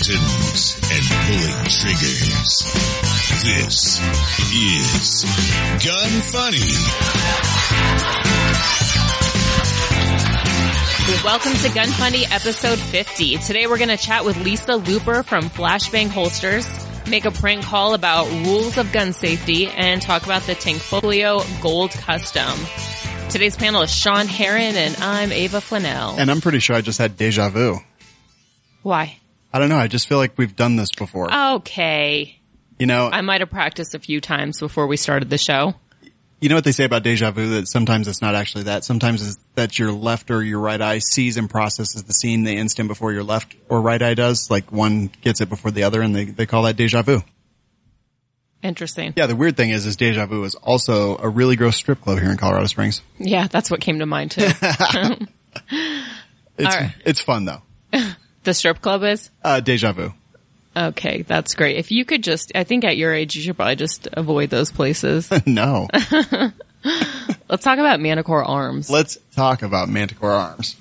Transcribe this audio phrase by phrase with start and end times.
[0.00, 2.62] buttons and pulling triggers.
[3.44, 4.00] This
[4.54, 5.24] is
[5.84, 6.72] Gun Funny.
[11.22, 13.38] Welcome to Gun Funny episode 50.
[13.38, 16.66] Today we're going to chat with Lisa Looper from Flashbang Holsters,
[17.06, 21.90] make a prank call about rules of gun safety, and talk about the Tanfoglio Gold
[21.90, 22.58] Custom.
[23.28, 26.16] Today's panel is Sean Heron and I'm Ava Flanell.
[26.16, 27.76] And I'm pretty sure I just had deja vu.
[28.82, 29.20] Why?
[29.52, 29.76] I don't know.
[29.78, 31.32] I just feel like we've done this before.
[31.56, 32.38] Okay.
[32.78, 35.74] you know, I might have practiced a few times before we started the show.
[36.40, 37.48] you know what they say about deja vu?
[37.50, 38.84] That sometimes it's not actually that.
[38.84, 42.56] Sometimes it's that your left or your right eye sees and processes the scene the
[42.56, 44.48] instant before your left or right eye does.
[44.50, 47.22] Like one gets it before the other, and they they call that deja vu.
[48.62, 49.14] Interesting.
[49.16, 49.26] Yeah.
[49.26, 52.30] The weird thing is, is deja vu is also a really gross strip club here
[52.30, 53.00] in Colorado Springs.
[53.18, 54.48] Yeah, that's what came to mind too.
[56.58, 56.92] It's right.
[57.06, 57.62] it's fun though.
[58.44, 59.30] the strip club is?
[59.42, 60.12] Uh, deja vu.
[60.76, 61.76] Okay, that's great.
[61.76, 64.70] If you could just, I think at your age, you should probably just avoid those
[64.70, 65.30] places.
[65.46, 65.88] no.
[67.48, 68.88] Let's talk about Manicore Arms.
[68.88, 70.76] Let's talk about Manticore Arms.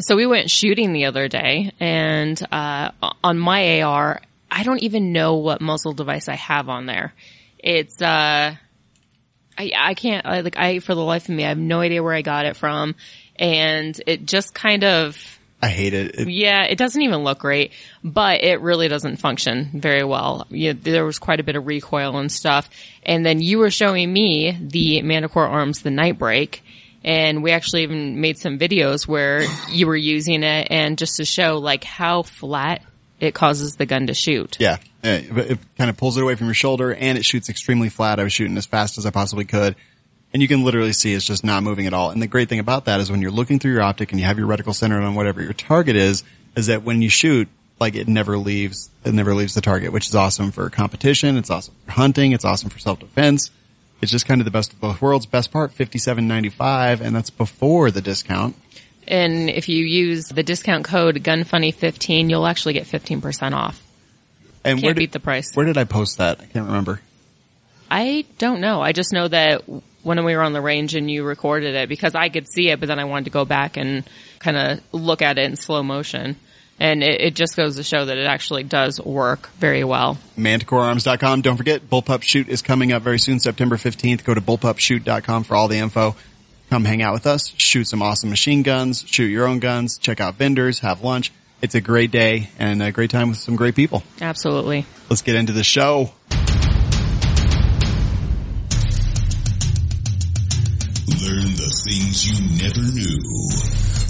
[0.00, 2.90] So we went shooting the other day and, uh,
[3.22, 7.14] on my AR, I don't even know what muzzle device I have on there.
[7.58, 8.56] It's, uh,
[9.56, 12.02] I, I can't, I, like, I, for the life of me, I have no idea
[12.02, 12.94] where I got it from.
[13.36, 15.16] And it just kind of,
[15.62, 16.20] I hate it.
[16.20, 20.46] it yeah, it doesn't even look great, but it really doesn't function very well.
[20.50, 22.68] You there was quite a bit of recoil and stuff.
[23.02, 26.60] And then you were showing me the Manticore Arms, the NightBrake,
[27.02, 31.24] and we actually even made some videos where you were using it and just to
[31.24, 32.82] show like how flat
[33.20, 34.56] it causes the gun to shoot.
[34.60, 34.78] Yeah.
[35.02, 38.18] It, kind of pulls it away from your shoulder and it shoots extremely flat.
[38.18, 39.76] I was shooting as fast as I possibly could.
[40.32, 42.10] And you can literally see it's just not moving at all.
[42.10, 44.26] And the great thing about that is when you're looking through your optic and you
[44.26, 46.24] have your reticle centered on whatever your target is,
[46.56, 50.08] is that when you shoot, like it never leaves, it never leaves the target, which
[50.08, 51.36] is awesome for competition.
[51.36, 52.32] It's awesome for hunting.
[52.32, 53.50] It's awesome for self-defense.
[54.00, 55.24] It's just kind of the best of both worlds.
[55.24, 58.56] Best part, fifty-seven ninety-five, and that's before the discount.
[59.06, 63.80] And if you use the discount code GUNFUNNY15, you'll actually get 15% off.
[64.64, 65.54] And Can't where did, beat the price.
[65.54, 66.40] Where did I post that?
[66.40, 67.00] I can't remember.
[67.90, 68.80] I don't know.
[68.80, 69.62] I just know that
[70.02, 72.80] when we were on the range and you recorded it because I could see it,
[72.80, 74.04] but then I wanted to go back and
[74.38, 76.36] kind of look at it in slow motion.
[76.80, 80.18] And it, it just goes to show that it actually does work very well.
[80.36, 81.42] manticorearms.com.
[81.42, 84.24] Don't forget, Bullpup Shoot is coming up very soon, September 15th.
[84.24, 86.16] Go to bullpupshoot.com for all the info.
[86.70, 90.20] Come hang out with us, shoot some awesome machine guns, shoot your own guns, check
[90.20, 91.32] out vendors, have lunch.
[91.62, 94.02] It's a great day and a great time with some great people.
[94.20, 94.84] Absolutely.
[95.08, 96.10] Let's get into the show.
[101.06, 103.20] Learn the things you never knew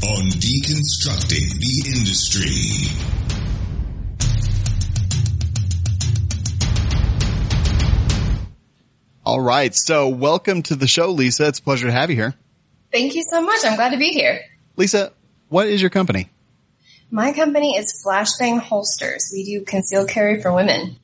[0.09, 2.91] on Deconstructing the Industry.
[9.25, 9.75] All right.
[9.75, 11.47] So welcome to the show, Lisa.
[11.49, 12.35] It's a pleasure to have you here.
[12.95, 13.65] Thank you so much.
[13.65, 14.41] I'm glad to be here.
[14.77, 15.13] Lisa,
[15.49, 16.31] what is your company?
[17.11, 19.33] My company is Flashbang Holsters.
[19.33, 20.95] We do concealed carry for women.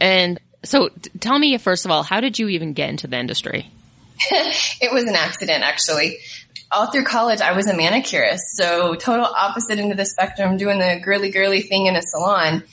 [0.00, 3.16] And so t- tell me, first of all, how did you even get into the
[3.16, 3.70] industry?
[4.80, 6.18] It was an accident, actually.
[6.72, 10.80] All through college, I was a manicurist, so total opposite end of the spectrum, doing
[10.80, 12.64] the girly girly thing in a salon.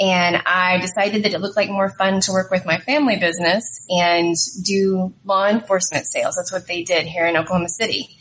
[0.00, 3.86] And I decided that it looked like more fun to work with my family business
[3.90, 4.34] and
[4.64, 6.36] do law enforcement sales.
[6.36, 8.16] That's what they did here in Oklahoma City.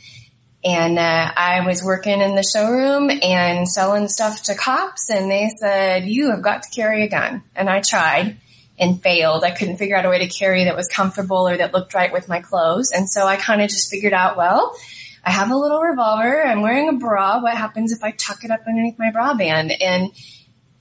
[0.62, 5.50] And uh, I was working in the showroom and selling stuff to cops, and they
[5.58, 8.36] said, "You have got to carry a gun." And I tried
[8.78, 9.46] and failed.
[9.46, 12.12] I couldn't figure out a way to carry that was comfortable or that looked right
[12.12, 14.76] with my clothes, and so I kind of just figured out, well,
[15.24, 16.46] I have a little revolver.
[16.46, 17.42] I'm wearing a bra.
[17.42, 19.72] What happens if I tuck it up underneath my bra band?
[19.82, 20.12] And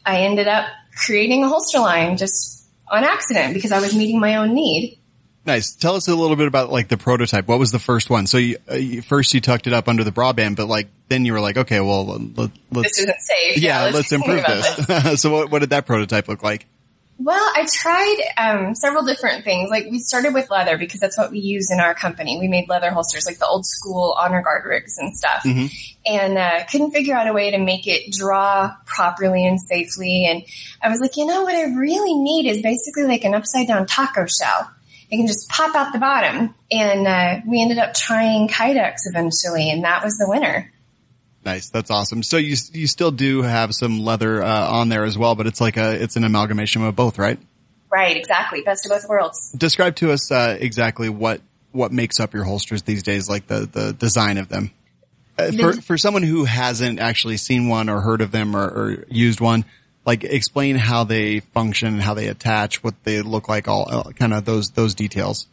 [0.05, 0.67] I ended up
[1.05, 4.99] creating a holster line just on accident because I was meeting my own need.
[5.45, 5.75] Nice.
[5.75, 7.49] Tell us a little bit about like the prototype.
[7.49, 8.27] What was the first one?
[8.27, 10.89] So you, uh, you, first you tucked it up under the bra band, but like
[11.09, 13.59] then you were like, okay, well, let, let's This isn't safe.
[13.59, 15.23] yeah, let's, do improve about this.
[15.23, 16.67] so what, what did that prototype look like?
[17.21, 19.71] Well, I tried um, several different things.
[19.71, 22.39] Like we started with leather because that's what we use in our company.
[22.39, 25.43] We made leather holsters, like the old school honor guard rigs and stuff,
[26.07, 30.27] and uh, couldn't figure out a way to make it draw properly and safely.
[30.27, 30.45] And
[30.81, 33.87] I was like, you know, what I really need is basically like an upside down
[33.87, 34.71] taco shell.
[35.11, 36.55] It can just pop out the bottom.
[36.71, 40.71] And uh, we ended up trying Kydex eventually, and that was the winner.
[41.49, 41.71] Nice.
[41.71, 42.23] That's awesome.
[42.23, 45.63] So you you still do have some leather uh, on there as well, but it's
[45.63, 47.39] like a it's an amalgamation of both, right?
[47.91, 48.61] Right, exactly.
[48.61, 49.53] Best of both worlds.
[49.53, 51.41] Describe to us uh, exactly what
[51.73, 54.73] what makes up your holsters these days, like the the design of them.
[55.39, 59.05] Uh, for for someone who hasn't actually seen one or heard of them or, or
[59.09, 59.65] used one,
[60.05, 64.13] like explain how they function and how they attach, what they look like, all uh,
[64.13, 65.47] kind of those those details.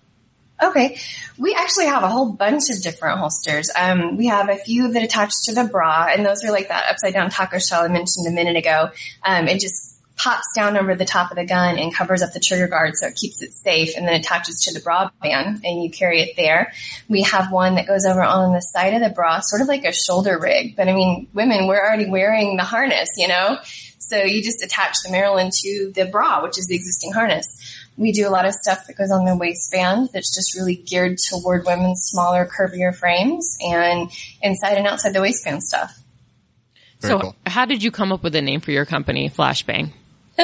[0.61, 0.97] Okay.
[1.37, 3.69] We actually have a whole bunch of different holsters.
[3.77, 6.85] Um, we have a few that attach to the bra, and those are like that
[6.89, 8.89] upside down taco shell I mentioned a minute ago.
[9.25, 12.39] Um, it just pops down over the top of the gun and covers up the
[12.39, 15.83] trigger guard so it keeps it safe and then attaches to the bra band and
[15.83, 16.71] you carry it there.
[17.09, 19.83] We have one that goes over on the side of the bra, sort of like
[19.83, 20.75] a shoulder rig.
[20.75, 23.57] But I mean, women, we're already wearing the harness, you know?
[23.99, 27.84] So you just attach the Marilyn to the bra, which is the existing harness.
[27.97, 31.17] We do a lot of stuff that goes on the waistband that's just really geared
[31.29, 34.11] toward women's smaller, curvier frames and
[34.41, 35.97] inside and outside the waistband stuff.
[36.99, 37.35] Very so, cool.
[37.45, 39.91] how did you come up with a name for your company, Flashbang?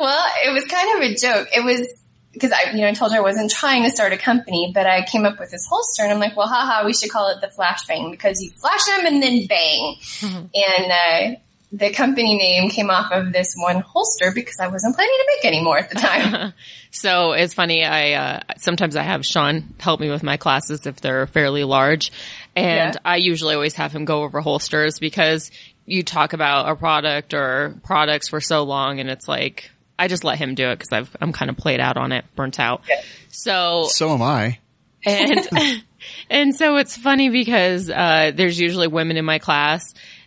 [0.00, 1.48] Well, it was kind of a joke.
[1.54, 1.86] It was
[2.32, 4.86] because I, you know, I told her I wasn't trying to start a company, but
[4.86, 7.40] I came up with this holster and I'm like, well, haha, we should call it
[7.40, 9.96] the flashbang because you flash them and then bang.
[10.54, 11.38] And, uh,
[11.72, 15.44] the company name came off of this one holster because I wasn't planning to make
[15.46, 16.52] any more at the time.
[16.94, 17.86] So it's funny.
[17.86, 22.12] I uh, sometimes I have Sean help me with my classes if they're fairly large,
[22.54, 23.00] and Yeah.
[23.02, 25.50] I usually always have him go over holsters because
[25.86, 30.22] you talk about a product or products for so long, and it's like I just
[30.22, 32.82] let him do it because I've I'm kind of played out on it, burnt out.
[33.30, 34.58] So So am I.
[35.06, 35.48] and
[36.30, 39.82] and so it's funny because uh, there's usually women in my class,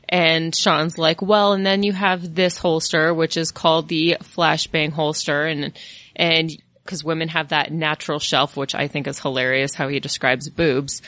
[0.09, 4.91] and Sean's like, "Well, and then you have this holster, which is called the flashbang
[4.91, 5.73] holster, and
[6.15, 6.51] and
[6.85, 11.01] because women have that natural shelf, which I think is hilarious how he describes boobs.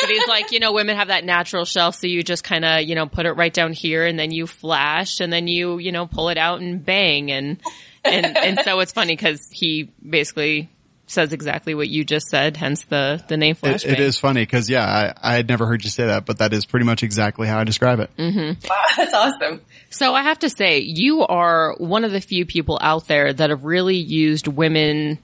[0.00, 2.82] But he's like, you know, women have that natural shelf, so you just kind of,
[2.82, 5.92] you know, put it right down here, and then you flash, and then you, you
[5.92, 7.58] know, pull it out and bang, and
[8.04, 10.68] and and so it's funny because he basically
[11.06, 14.70] says exactly what you just said, hence the the name It, it is funny because
[14.70, 17.46] yeah, I, I had never heard you say that, but that is pretty much exactly
[17.46, 18.10] how I describe it.
[18.16, 18.66] Mm-hmm.
[18.68, 19.60] wow, that's awesome.
[19.90, 23.50] So I have to say, you are one of the few people out there that
[23.50, 25.18] have really used women,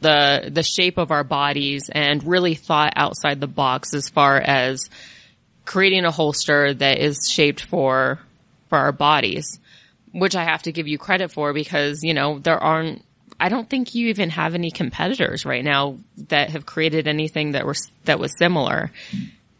[0.00, 4.88] the, the shape of our bodies and really thought outside the box as far as
[5.66, 8.18] creating a holster that is shaped for,
[8.70, 9.58] for our bodies,
[10.12, 13.04] which I have to give you credit for because, you know, there aren't,
[13.38, 15.98] I don't think you even have any competitors right now
[16.28, 18.90] that have created anything that was, that was similar.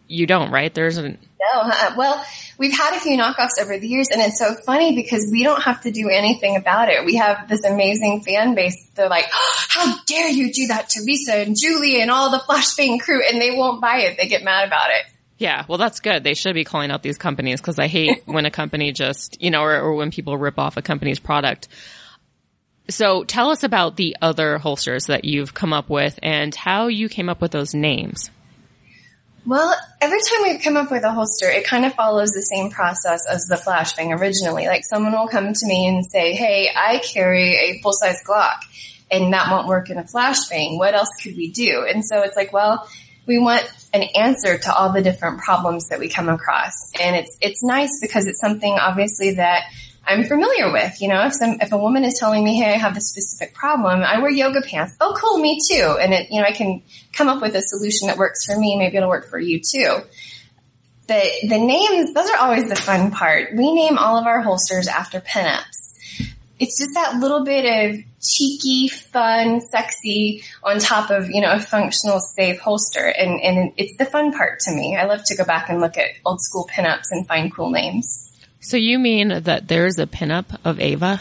[0.07, 0.73] You don't, right?
[0.73, 2.25] There isn't, No, uh, well,
[2.59, 5.63] we've had a few knockoffs over the years, and it's so funny because we don't
[5.63, 7.05] have to do anything about it.
[7.05, 8.87] We have this amazing fan base.
[8.95, 12.39] They're like, oh, "How dare you do that to Teresa and Julie and all the
[12.39, 14.17] Flashbang crew?" And they won't buy it.
[14.19, 15.07] They get mad about it.
[15.39, 16.23] Yeah, well, that's good.
[16.23, 19.51] They should be calling out these companies because I hate when a company just, you
[19.51, 21.69] know, or, or when people rip off a company's product.
[22.89, 27.09] So tell us about the other holsters that you've come up with and how you
[27.09, 28.31] came up with those names.
[29.47, 32.71] Well, every time we've come up with a holster, it kind of follows the same
[32.71, 34.67] process as the flashbang originally.
[34.67, 38.61] Like someone will come to me and say, Hey, I carry a full size Glock
[39.11, 40.79] and that won't work in a flashbang.
[40.79, 41.87] What else could we do?
[41.89, 42.89] And so it's like, well,
[43.27, 46.93] we want an answer to all the different problems that we come across.
[47.01, 49.65] And it's, it's nice because it's something obviously that
[50.07, 51.01] I'm familiar with.
[51.01, 53.55] You know, if some, if a woman is telling me, Hey, I have this specific
[53.55, 54.95] problem, I wear yoga pants.
[55.01, 55.39] Oh, cool.
[55.39, 55.97] Me too.
[56.01, 58.77] And it, you know, I can come up with a solution that works for me.
[58.77, 59.99] Maybe it'll work for you too.
[61.07, 63.55] The, the names, those are always the fun part.
[63.55, 65.93] We name all of our holsters after pinups.
[66.59, 71.61] It's just that little bit of cheeky, fun, sexy on top of, you know, a
[71.61, 73.07] functional, safe holster.
[73.07, 74.97] And, and it's the fun part to me.
[74.97, 78.34] I love to go back and look at old school pinups and find cool names.
[78.65, 81.21] So you mean that there's a pinup of Ava?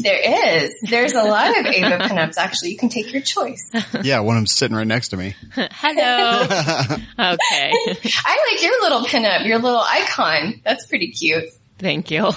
[0.00, 0.74] There is.
[0.82, 2.70] There's a lot of Ava pinups actually.
[2.72, 3.70] You can take your choice.
[4.02, 5.34] yeah, one of them sitting right next to me.
[5.54, 6.42] Hello.
[6.42, 6.98] okay.
[7.18, 10.60] I like your little pinup, your little icon.
[10.64, 11.44] That's pretty cute.
[11.78, 12.32] Thank you.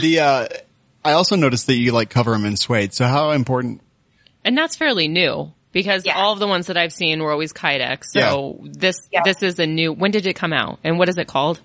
[0.00, 0.48] The uh,
[1.04, 2.94] I also noticed that you like cover them in suede.
[2.94, 3.82] So how important?
[4.42, 6.16] and that's fairly new because Yeah.
[6.16, 8.04] all of the ones that I've seen were always Kydex.
[8.06, 9.20] So this, Yeah.
[9.24, 11.60] this is a new, when did it come out and what is it called?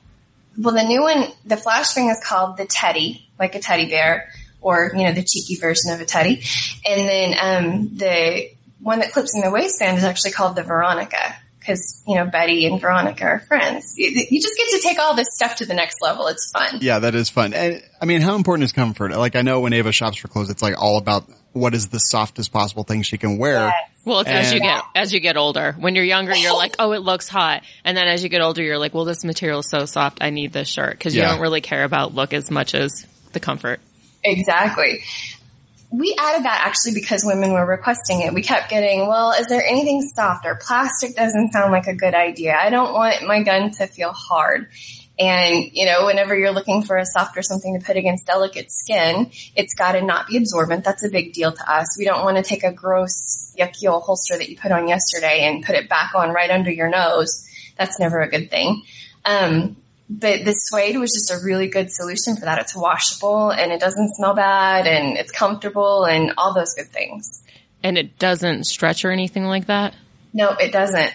[0.57, 4.29] Well, the new one, the flashbang is called the Teddy, like a teddy bear,
[4.61, 6.43] or you know the cheeky version of a teddy.
[6.85, 11.35] And then um, the one that clips in the waistband is actually called the Veronica,
[11.59, 13.95] because you know Betty and Veronica are friends.
[13.97, 16.27] You, you just get to take all this stuff to the next level.
[16.27, 16.79] It's fun.
[16.81, 17.53] Yeah, that is fun.
[17.53, 19.11] And I mean, how important is comfort?
[19.11, 21.99] Like I know when Ava shops for clothes, it's like all about what is the
[21.99, 23.73] softest possible thing she can wear.
[24.03, 25.73] Well, it's as you get as you get older.
[25.79, 28.61] When you're younger, you're like, "Oh, it looks hot," and then as you get older,
[28.61, 30.19] you're like, "Well, this material is so soft.
[30.21, 31.29] I need this shirt," because you Yeah.
[31.29, 33.79] don't really care about look as much as the comfort.
[34.23, 35.01] Exactly.
[35.91, 38.33] we added that actually because women were requesting it.
[38.33, 40.59] We kept getting, well, is there anything softer?
[40.61, 42.57] Plastic doesn't sound like a good idea.
[42.59, 44.67] I don't want my gun to feel hard.
[45.17, 48.71] And, you know, whenever you're looking for a soft or something to put against delicate
[48.71, 50.83] skin, it's got to not be absorbent.
[50.83, 51.97] That's a big deal to us.
[51.97, 55.45] We don't want to take a gross, yucky old holster that you put on yesterday
[55.45, 57.47] and put it back on right under your nose.
[57.77, 58.83] That's never a good thing.
[59.23, 59.77] Um,
[60.09, 62.59] but the suede was just a really good solution for that.
[62.59, 67.41] It's washable and it doesn't smell bad and it's comfortable and all those good things.
[67.83, 69.95] And it doesn't stretch or anything like that?
[70.33, 71.13] No, it doesn't.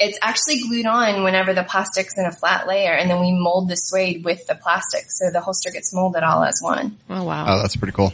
[0.00, 3.68] It's actually glued on whenever the plastic's in a flat layer and then we mold
[3.68, 5.10] the suede with the plastic.
[5.10, 6.96] So the holster gets molded all as one.
[7.10, 7.46] Oh wow.
[7.48, 8.12] Oh, that's pretty cool.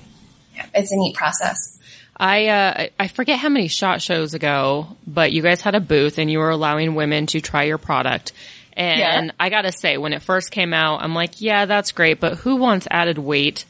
[0.54, 1.78] Yeah, it's a neat process.
[2.16, 6.18] I uh, I forget how many shot shows ago, but you guys had a booth
[6.18, 8.32] and you were allowing women to try your product.
[8.76, 9.30] And Yeah.
[9.38, 12.56] I gotta say, when it first came out, I'm like, yeah, that's great, but who
[12.56, 13.64] wants added weight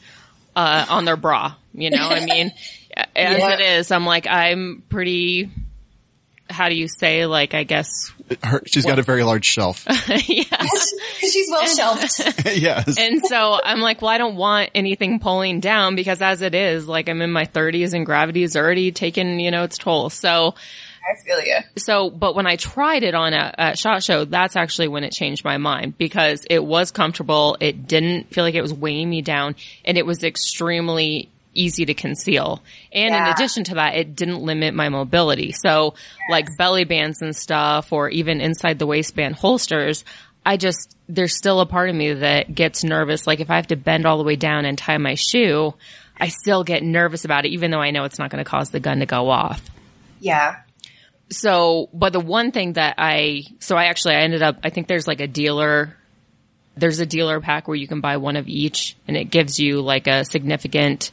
[0.55, 1.55] uh, on their bra?
[1.73, 2.51] You know, I mean,
[2.95, 3.53] as Yeah.
[3.55, 5.49] it is, I'm like, I'm pretty.
[6.49, 7.25] How do you say?
[7.25, 8.11] Like, I guess,
[8.43, 9.85] Her, she's got a very large shelf.
[10.27, 10.43] yeah.
[11.19, 12.45] She's well shelved.
[12.55, 12.97] yes.
[12.99, 16.87] And so I'm like, well, I don't want anything pulling down because as it is,
[16.87, 20.09] like I'm in my 30s and gravity is already taken, you know, its toll.
[20.09, 20.53] So,
[21.07, 21.57] I feel you.
[21.77, 25.11] so, but when I tried it on a, a shot show, that's actually when it
[25.11, 27.57] changed my mind because it was comfortable.
[27.59, 31.93] It didn't feel like it was weighing me down and it was extremely easy to
[31.93, 32.61] conceal.
[32.91, 35.51] And in addition to that, it didn't limit my mobility.
[35.53, 35.95] So
[36.29, 40.05] like belly bands and stuff or even inside the waistband holsters,
[40.45, 43.25] I just, there's still a part of me that gets nervous.
[43.25, 45.73] Like if I have to bend all the way down and tie my shoe,
[46.19, 48.69] I still get nervous about it, even though I know it's not going to cause
[48.69, 49.61] the gun to go off
[50.19, 50.57] Yeah.
[51.29, 54.87] so, but the one thing that I, so I actually, I ended up, I think
[54.87, 55.97] there's like a dealer,
[56.77, 59.81] there's a dealer pack where you can buy one of each and it gives you
[59.81, 61.09] like a significant,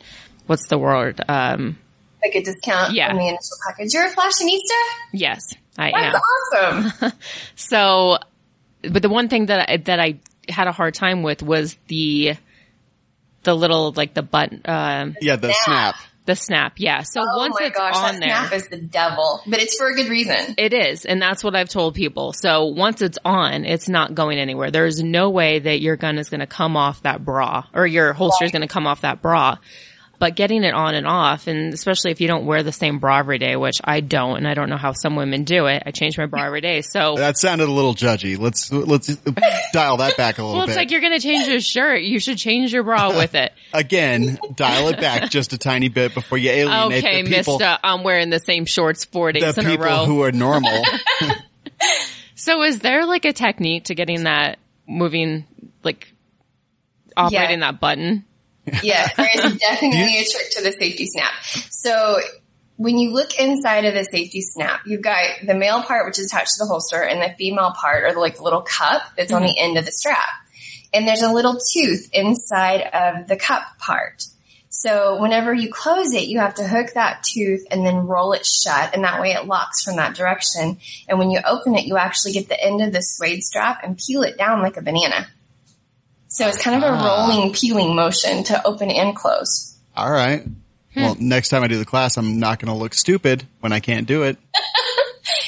[0.47, 1.21] what's the word?
[1.29, 1.79] Um,
[2.23, 3.11] Like a discount Yeah.
[3.11, 3.93] on the initial package.
[3.95, 4.81] You're a fashionista?
[5.13, 5.41] yes,
[5.79, 6.17] I That's
[6.55, 6.75] am.
[6.93, 7.13] awesome.
[7.57, 8.19] So,
[8.83, 10.19] but the one thing that I, that I
[10.49, 12.35] had a hard time with was the,
[13.45, 15.95] the little, like the button, um, yeah, the snap.
[15.95, 15.97] Snap.
[16.27, 16.73] the snap.
[16.77, 17.03] Yeah.
[17.03, 18.29] So oh once my it's gosh, on that there.
[18.31, 19.41] snap is the devil.
[19.47, 20.55] But it's for a good reason.
[20.59, 22.33] It is, and that's what I've told people.
[22.33, 24.71] So once it's on, it's not going anywhere.
[24.71, 28.13] There's no way that your gun is going to come off that bra or your
[28.13, 29.57] holster is going to come off that bra.
[30.23, 33.19] But getting it on and off, and especially if you don't wear the same bra
[33.19, 35.83] every day, which I don't, and I don't know how some women do it.
[35.85, 36.83] I change my bra every day.
[36.83, 38.39] So, That sounded a little judgy.
[38.39, 39.09] Let's let's
[39.73, 40.77] dial that back a little well, it's bit.
[40.77, 42.03] like you're going to change your shirt.
[42.03, 43.53] You should change your bra with it.
[43.73, 47.79] Again, dial it back just a tiny bit before you alienate Okay, the people, Mister,
[47.83, 50.05] I'm wearing the same shorts four days the in a people row.
[50.05, 50.85] who are normal.
[52.37, 55.47] so is there like a technique to getting that moving,
[55.83, 56.15] like
[57.17, 58.25] operating that button?
[58.83, 61.33] Yeah, there is definitely a trick to the safety snap.
[61.71, 62.21] So
[62.77, 66.27] when you look inside of the safety snap, you've got the male part, which is
[66.27, 69.43] attached to the holster, and the female part, or like the little cup that's on
[69.43, 69.65] the mm-hmm.
[69.65, 70.29] end of the strap.
[70.95, 74.25] And there's a little tooth inside of the cup part.
[74.69, 78.47] So whenever you close it, you have to hook that tooth and then roll it
[78.47, 80.79] shut, and that way it locks from that direction.
[81.09, 83.99] And when you open it, you actually get the end of the suede strap and
[83.99, 85.29] peel it down like a banana.
[86.35, 87.27] So it's kind of a Ah.
[87.29, 89.77] rolling peeling motion to open and close.
[89.97, 90.43] All right.
[90.97, 93.81] Well, next time I do the class, I'm not going to look stupid when I
[93.81, 94.37] can't do it.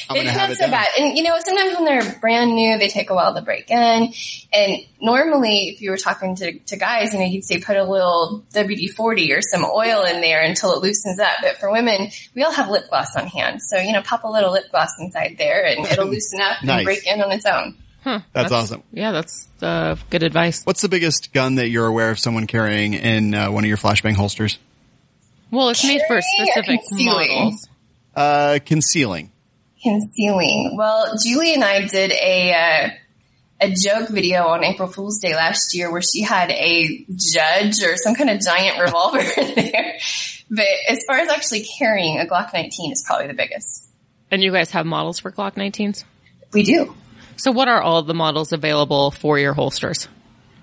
[0.07, 0.71] It's not it so done.
[0.71, 0.87] bad.
[0.99, 4.13] And you know, sometimes when they're brand new, they take a while to break in.
[4.53, 7.83] And normally, if you were talking to, to guys, you know, you'd say put a
[7.83, 11.37] little WD-40 or some oil in there until it loosens up.
[11.41, 13.61] But for women, we all have lip gloss on hand.
[13.63, 16.77] So, you know, pop a little lip gloss inside there and it'll loosen up Nice.
[16.77, 17.75] and break in on its own.
[18.33, 18.83] That's, awesome.
[18.91, 20.63] Yeah, that's uh, good advice.
[20.63, 23.77] What's the biggest gun that you're aware of someone carrying in uh, one of your
[23.77, 24.59] flashbang holsters?
[25.51, 27.35] Well, it's made for specific concealing?
[27.35, 27.67] models.
[28.15, 29.31] Uh, concealing.
[29.83, 30.75] Concealing.
[30.77, 32.89] Well, Julie and I did a, uh,
[33.61, 37.95] a joke video on April Fool's Day last year where she had a judge or
[37.97, 39.97] some kind of giant revolver in there.
[40.49, 43.89] But as far as actually carrying, a Glock 19 is probably the biggest.
[44.29, 46.03] And you guys have models for Glock 19s?
[46.53, 46.95] We do.
[47.37, 50.07] So what are all the models available for your holsters?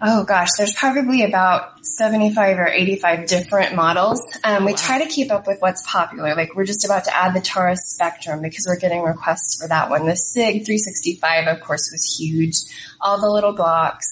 [0.04, 4.20] Oh gosh, there's probably about 75 or 85 different models.
[4.42, 6.34] Um, we try to keep up with what's popular.
[6.34, 9.90] Like we're just about to add the Taurus Spectrum because we're getting requests for that
[9.90, 10.06] one.
[10.06, 12.54] The SIG 365, of course, was huge.
[13.00, 14.08] All the little Glocks.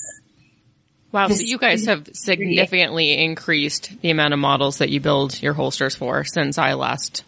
[1.11, 5.55] Wow, so you guys have significantly increased the amount of models that you build your
[5.55, 7.25] holsters for since I last,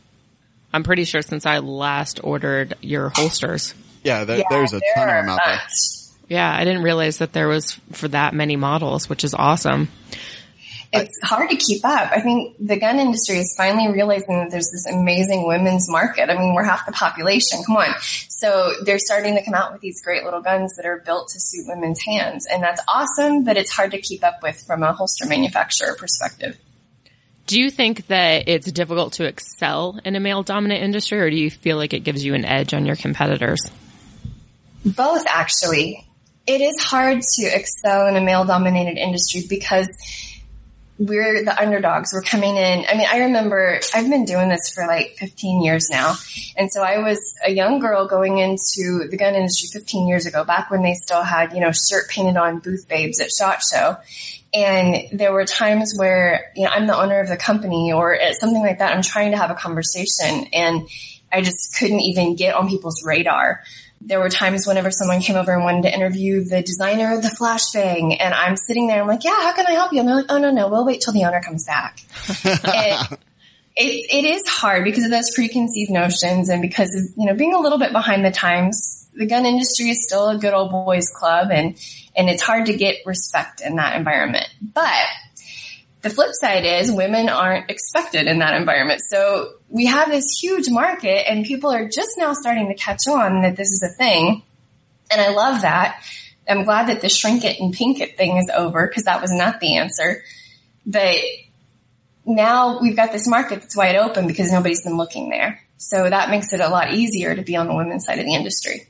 [0.72, 3.74] I'm pretty sure since I last ordered your holsters.
[4.02, 5.56] Yeah, there, Yeah, there's a there ton of them out there.
[5.56, 5.72] bunch.
[6.28, 9.88] Yeah, I didn't realize that there was for that many models, which is awesome.
[10.94, 12.10] it's hard to keep up.
[12.12, 16.28] I think the gun industry is finally realizing that there's this amazing women's market.
[16.30, 17.62] I mean, we're half the population.
[17.66, 17.94] Come on.
[18.28, 21.38] So they're starting to come out with these great little guns that are built to
[21.38, 22.46] suit women's hands.
[22.50, 26.58] And that's awesome, but it's hard to keep up with from a holster manufacturer perspective.
[27.46, 31.36] Do you think that it's difficult to excel in a male dominant industry or do
[31.36, 33.60] you feel like it gives you an edge on your competitors?
[34.84, 36.06] Both actually.
[36.46, 39.88] It is hard to excel in a male dominated industry because
[40.98, 42.12] we're the underdogs.
[42.12, 42.84] We're coming in.
[42.88, 46.14] I mean, I remember I've been doing this for like 15 years now.
[46.56, 50.44] And so I was a young girl going into the gun industry 15 years ago,
[50.44, 53.96] back when they still had, you know, shirt painted on booth babes at SHOT Show.
[54.54, 58.32] And there were times where, you know, I'm the owner of the company or uh,
[58.34, 58.94] something like that.
[58.94, 60.86] I'm trying to have a conversation and
[61.32, 63.62] I just couldn't even get on people's radar
[64.06, 67.28] there were times whenever someone came over and wanted to interview the designer of the
[67.28, 70.00] flashbang and I'm sitting there, I'm like, yeah, how can I help you?
[70.00, 72.00] And they're like, oh no, no, we'll wait till the owner comes back.
[72.28, 73.18] it,
[73.76, 77.60] it is hard because of those preconceived notions and because of, you know, being a
[77.60, 79.08] little bit behind the times.
[79.14, 81.76] The gun industry is still a good old boys club and,
[82.16, 84.48] and it's hard to get respect in that environment.
[84.60, 85.06] But
[86.02, 89.02] the flip side is women aren't expected in that environment.
[89.08, 93.40] So we have this huge market and people are just now starting to catch on
[93.40, 94.42] that this is a thing.
[95.10, 96.04] And I love that.
[96.46, 99.32] I'm glad that the shrink it and pink it thing is over because that was
[99.32, 100.22] not the answer.
[100.84, 101.16] But
[102.26, 105.62] now we've got this market that's wide open because nobody's been looking there.
[105.78, 108.34] So that makes it a lot easier to be on the women's side of the
[108.34, 108.88] industry.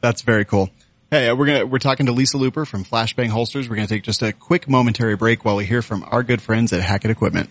[0.00, 0.70] That's very cool.
[1.10, 3.68] Hey, uh, we're gonna we're talking to Lisa Looper from Flashbang Holsters.
[3.68, 6.72] We're gonna take just a quick momentary break while we hear from our good friends
[6.72, 7.50] at Hackett Equipment.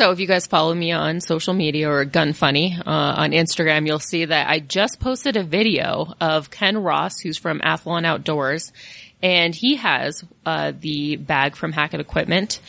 [0.00, 3.86] So if you guys follow me on social media or Gun Funny uh, on Instagram,
[3.86, 8.72] you'll see that I just posted a video of Ken Ross, who's from Athlon Outdoors,
[9.22, 12.60] and he has uh, the bag from Hackett Equipment.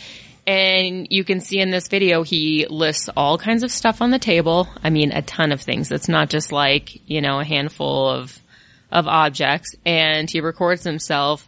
[0.45, 4.19] And you can see in this video, he lists all kinds of stuff on the
[4.19, 4.67] table.
[4.83, 5.89] I mean, a ton of things.
[5.89, 8.37] It's not just like, you know, a handful of,
[8.91, 9.73] of objects.
[9.85, 11.47] And he records himself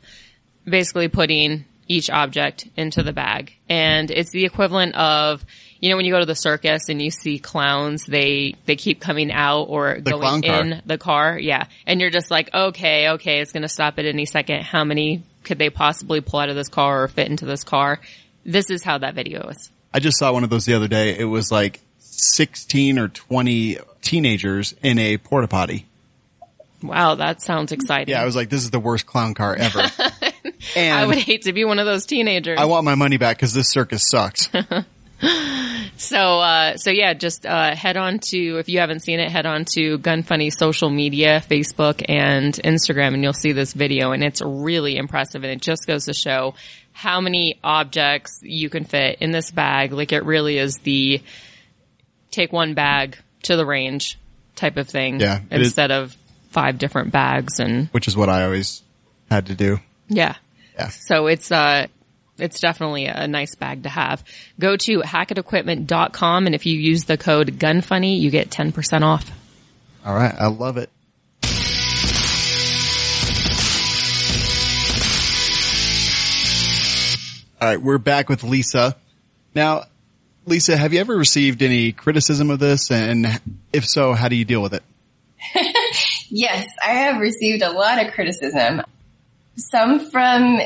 [0.63, 3.52] basically putting each object into the bag.
[3.67, 5.43] And it's the equivalent of,
[5.84, 9.02] you know, when you go to the circus and you see clowns, they, they keep
[9.02, 10.62] coming out or The going car.
[10.62, 11.38] in the car.
[11.38, 11.65] Yeah.
[11.86, 14.63] And you're just like, okay, okay, it's going to stop at any second.
[14.63, 18.00] How many could they possibly pull out of this car or fit into this car?
[18.46, 19.72] This is how that video is.
[19.93, 21.19] I just saw one of those the other day.
[21.19, 25.86] It was like 16 or 20 teenagers in a porta potty.
[26.82, 28.10] Wow, that sounds exciting.
[28.13, 29.82] Yeah, I was like, this is the worst clown car ever.
[30.78, 32.58] and I would hate to be one of those teenagers.
[32.58, 34.50] I want my money back because this circus sucks.
[35.98, 39.46] so, uh, so yeah, just, uh, head on to, if you haven't seen it, head
[39.46, 44.24] on to Gun Funny social media, Facebook and Instagram, and you'll see this video and
[44.24, 46.56] it's really impressive and it just goes to show
[46.92, 49.94] how many objects you can fit in this bag.
[49.94, 51.22] Like it really is the
[52.32, 54.20] take one bag to the range
[54.56, 55.20] type of thing.
[55.20, 56.16] Yeah, it is- Instead of
[56.52, 58.84] five different bags and which is what I always
[59.32, 59.80] had to do.
[60.08, 60.36] yeah.
[60.76, 60.90] Yeah.
[60.90, 61.86] So it's uh
[62.38, 64.24] it's definitely a nice bag to have.
[64.60, 69.30] Go to hackettequipment.com and if you use the code GUNFUNNY, you get 10% off.
[70.06, 70.34] All right.
[70.38, 70.89] I love it.
[77.62, 77.82] All right.
[77.82, 78.98] We're back with Lisa.
[79.56, 79.84] Now,
[80.46, 82.91] Lisa, have you ever received any criticism of this?
[82.91, 83.26] And
[83.72, 84.84] if so, how do you deal with it?
[86.36, 88.82] Yes, I have received a lot of criticism.
[89.56, 90.62] Some from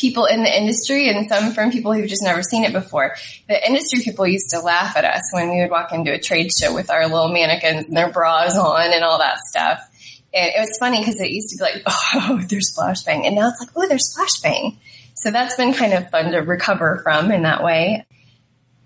[0.00, 3.14] people in the industry and some from people who've just never seen it before.
[3.48, 6.50] The industry people used to laugh at us when we would walk into a trade
[6.52, 9.86] show with our little mannequins and their bras on and all that stuff.
[10.32, 13.26] And it was funny because it used to be like, oh, there's flashbang.
[13.26, 14.78] And now it's like, oh, there's flashbang.
[15.14, 18.06] So that's been kind of fun to recover from in that way.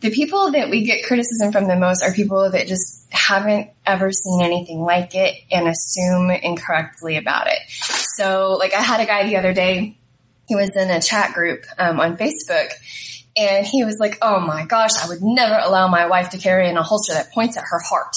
[0.00, 4.10] The people that we get criticism from the most are people that just haven't ever
[4.10, 7.58] seen anything like it and assume incorrectly about it.
[7.68, 9.96] So like I had a guy the other day,
[10.46, 12.70] he was in a chat group um, on Facebook
[13.36, 16.68] and he was like, oh my gosh, I would never allow my wife to carry
[16.68, 18.14] in a holster that points at her heart.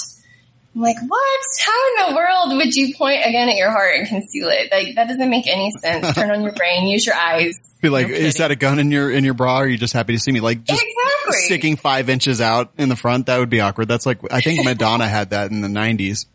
[0.75, 1.39] I'm like, what?
[1.65, 4.71] How in the world would you point again at your heart and conceal it?
[4.71, 6.13] Like that doesn't make any sense.
[6.15, 7.57] Turn on your brain, use your eyes.
[7.81, 9.59] Be like, No is that a gun in your in your bra?
[9.59, 10.39] Or are you just happy to see me?
[10.39, 11.45] Like just Exactly.
[11.45, 13.25] sticking five inches out in the front.
[13.25, 13.87] That would be awkward.
[13.87, 16.27] That's like I think Madonna had that in the nineties.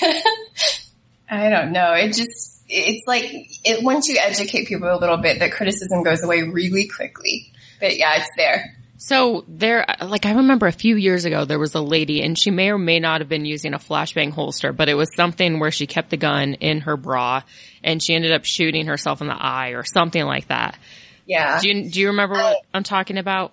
[1.30, 1.92] I don't know.
[1.94, 3.24] It just, it's like,
[3.64, 7.52] it, once you educate people a little bit, that criticism goes away really quickly.
[7.80, 8.76] But yeah, it's there.
[8.96, 12.50] So there, like I remember a few years ago, there was a lady and she
[12.50, 15.70] may or may not have been using a flashbang holster, but it was something where
[15.70, 17.42] she kept the gun in her bra
[17.82, 20.78] and she ended up shooting herself in the eye or something like that.
[21.26, 21.60] Yeah.
[21.60, 23.52] Do you do you remember what I'm talking about?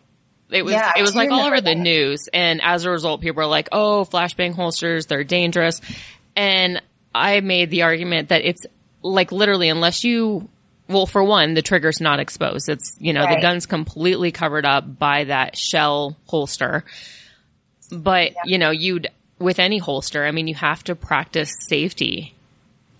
[0.49, 3.37] It was Yeah, it was like all over the news, and as a result, people
[3.37, 5.79] were like, "Oh, flashbang holsters, they're dangerous."
[6.35, 6.81] And
[7.15, 8.65] I made the argument that it's
[9.01, 10.47] like literally, unless you,
[10.87, 12.69] well, for one, the trigger's not exposed.
[12.69, 16.83] It's you know the gun's completely covered up by that shell holster.
[17.91, 19.09] But you know, you'd
[19.39, 22.35] with any holster, I mean, you have to practice safety.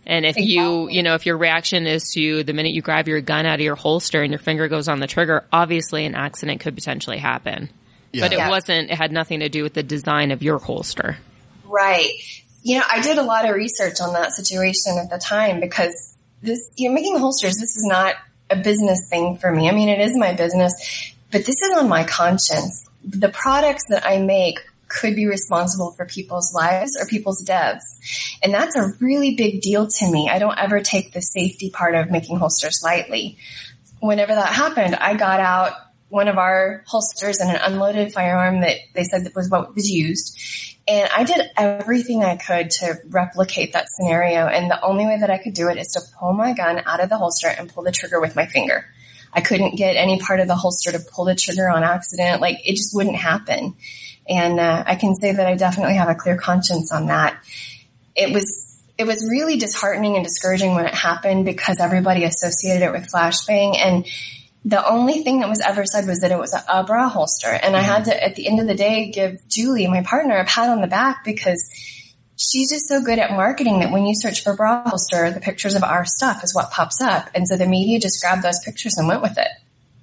[0.08, 0.96] And if you, Exactly.
[0.96, 3.62] you know, if your reaction is to the minute you grab your gun out of
[3.62, 7.70] your holster and your finger goes on the trigger, obviously an accident could potentially happen.
[8.12, 8.50] But it Yeah.
[8.50, 11.18] wasn't, it had nothing to do with the design of your holster.
[11.66, 12.10] Right.
[12.64, 16.16] You know, I did a lot of research on that situation at the time because
[16.42, 18.16] this, you know, making holsters, this is not
[18.50, 19.70] a business thing for me.
[19.70, 20.74] I mean, it is my business,
[21.32, 22.88] but this is on my conscience.
[23.04, 24.60] The products that I make
[24.92, 28.38] could be responsible for people's lives or people's deaths.
[28.44, 30.30] And that's a really big deal to me.
[30.30, 33.38] I don't ever take the safety part of making holsters lightly.
[34.00, 35.74] Whenever that happened, I got out
[36.10, 39.90] one of our holsters and an unloaded firearm that they said that was what was
[39.90, 40.38] used.
[40.88, 44.48] And I did everything I could to replicate that scenario.
[44.48, 47.02] And the only way that I could do it is to pull my gun out
[47.02, 48.86] of the holster and pull the trigger with my finger.
[49.34, 52.42] I couldn't get any part of the holster to pull the trigger on accident.
[52.42, 53.76] Like it just wouldn't happen.
[54.28, 57.42] And uh, I can say that I definitely have a clear conscience on that.
[58.16, 58.68] It was
[58.98, 63.76] it was really disheartening and discouraging when it happened because everybody associated it with flashbang
[63.80, 64.06] and
[64.64, 67.48] the only thing that was ever said was that it was a, a bra holster.
[67.48, 70.46] And I had to, at the end of the day, give Julie, my partner, a
[70.46, 71.70] pat on the back because
[72.38, 75.74] she's just so good at marketing that when you search for bra holster, the pictures
[75.76, 77.30] of our stuff is what pops up.
[77.34, 79.50] And so the media just grabbed those pictures and went with it.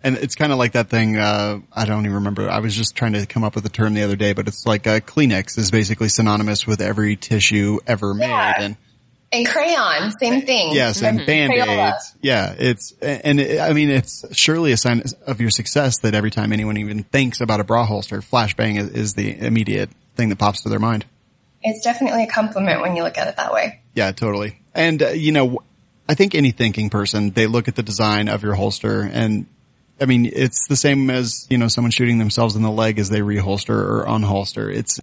[0.02, 2.48] And it's kind of like that thing, uh, I don't even remember.
[2.48, 4.64] I was just trying to come up with a term the other day, but it's
[4.64, 8.28] like uh, Kleenex is basically synonymous with every tissue ever made.
[8.28, 8.54] Yeah.
[8.58, 8.76] And
[9.30, 10.72] And crayon, same thing.
[10.72, 11.66] yes, and band-aids.
[11.66, 12.16] Crayola.
[12.22, 16.30] Yeah, it's, and it, I mean, it's surely a sign of your success that every
[16.30, 20.38] time anyone even thinks about a bra holster, flashbang is, is the immediate thing that
[20.38, 21.04] pops to their mind.
[21.62, 23.80] It's definitely a compliment when you look at it that way.
[23.94, 24.60] Yeah, totally.
[24.74, 25.58] And, uh, you know,
[26.08, 29.46] I think any thinking person, they look at the design of your holster and
[30.00, 33.10] I mean, it's the same as, you know, someone shooting themselves in the leg as
[33.10, 34.72] they reholster or unholster.
[34.72, 35.00] It's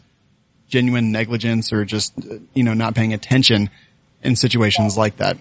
[0.69, 3.69] genuine negligence or just, uh, you know, not paying attention
[4.25, 5.37] in situations like that.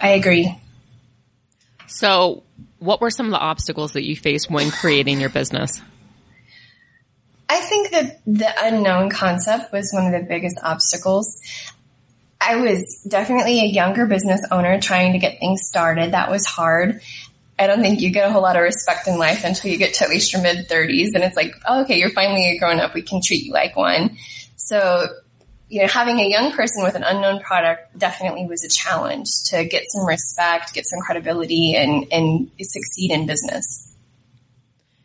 [0.00, 0.56] I agree.
[1.86, 2.42] So
[2.78, 5.82] what were some of the obstacles that you faced when creating your business?
[7.48, 11.40] I think that the unknown concept was one of the biggest obstacles.
[12.40, 16.12] I was definitely a younger business owner trying to get things started.
[16.12, 17.00] That was hard.
[17.58, 19.94] I don't think you get a whole lot of respect in life until you get
[19.94, 22.80] to at least your mid 30s and it's like, oh, okay, you're finally a grown
[22.80, 22.94] up.
[22.94, 24.16] We can treat you like one.
[24.56, 25.06] So,
[25.68, 29.64] you know, having a young person with an unknown product definitely was a challenge to
[29.64, 33.92] get some respect, get some credibility and, and succeed in business.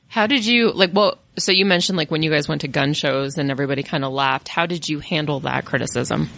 [0.07, 2.93] How did you, like, well, so you mentioned like when you guys went to gun
[2.93, 4.47] shows and everybody kind of laughed.
[4.47, 6.29] How did you handle that criticism?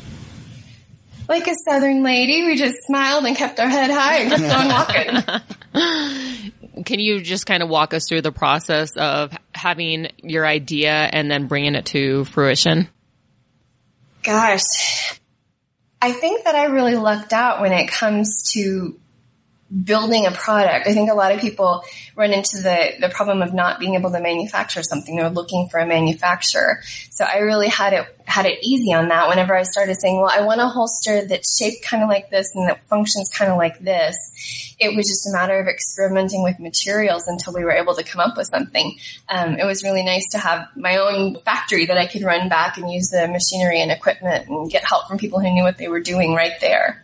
[1.32, 4.68] like a southern lady, we just smiled and kept our head high and kept on
[5.74, 6.84] walking.
[6.84, 11.32] Can you just kind of walk us through the process of having your idea and
[11.32, 12.90] then bringing it to fruition?
[14.24, 15.20] Gosh,
[16.02, 19.00] I think that I really lucked out when it comes to
[19.72, 20.86] building a product.
[20.86, 21.84] I think a lot of people
[22.16, 25.16] run into the, the problem of not being able to manufacture something.
[25.16, 26.82] They're looking for a manufacturer.
[27.10, 30.32] So I really had it, had it easy on that whenever I started saying, well,
[30.32, 33.58] I want a holster that's shaped kind of like this and that functions kind of
[33.58, 34.76] like this.
[34.78, 38.20] It was just a matter of experimenting with materials until we were able to come
[38.20, 38.98] up with something.
[39.30, 42.78] Um, it was really nice to have my own factory that I could run back
[42.78, 45.88] and use the machinery and equipment and get help from people who knew what they
[45.88, 47.01] were doing right there.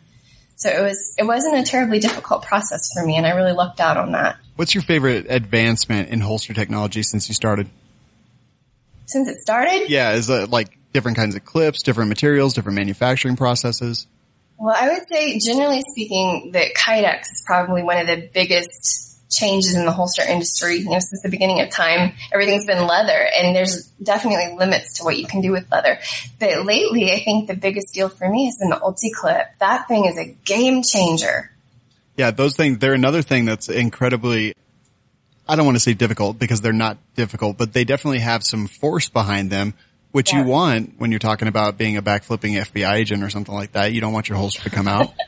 [0.57, 3.79] So it was, it wasn't a terribly difficult process for me and I really lucked
[3.79, 4.37] out on that.
[4.55, 7.69] What's your favorite advancement in holster technology since you started?
[9.05, 13.35] Since it started, Yeah, is it like different kinds of clips, different materials, different manufacturing
[13.37, 14.07] processes?
[14.57, 19.75] well, I would say generally speaking that Kydex is probably one of the biggest changes
[19.75, 20.77] in the holster industry.
[20.77, 25.03] You know, since the beginning of time, everything's been leather and there's definitely limits to
[25.03, 25.99] what you can do with leather.
[26.39, 29.47] But lately, I think the biggest deal for me has been the Ulti-Clip.
[29.59, 31.51] That thing is a game changer.
[32.15, 34.53] Yeah, those things, they're another thing that's incredibly,
[35.47, 38.67] I don't want to say difficult because they're not difficult, but they definitely have some
[38.67, 39.75] force behind them,
[40.11, 43.73] which you want when you're talking about being a backflipping FBI agent or something like
[43.73, 43.93] that.
[43.93, 45.13] You don't want your holster to come out.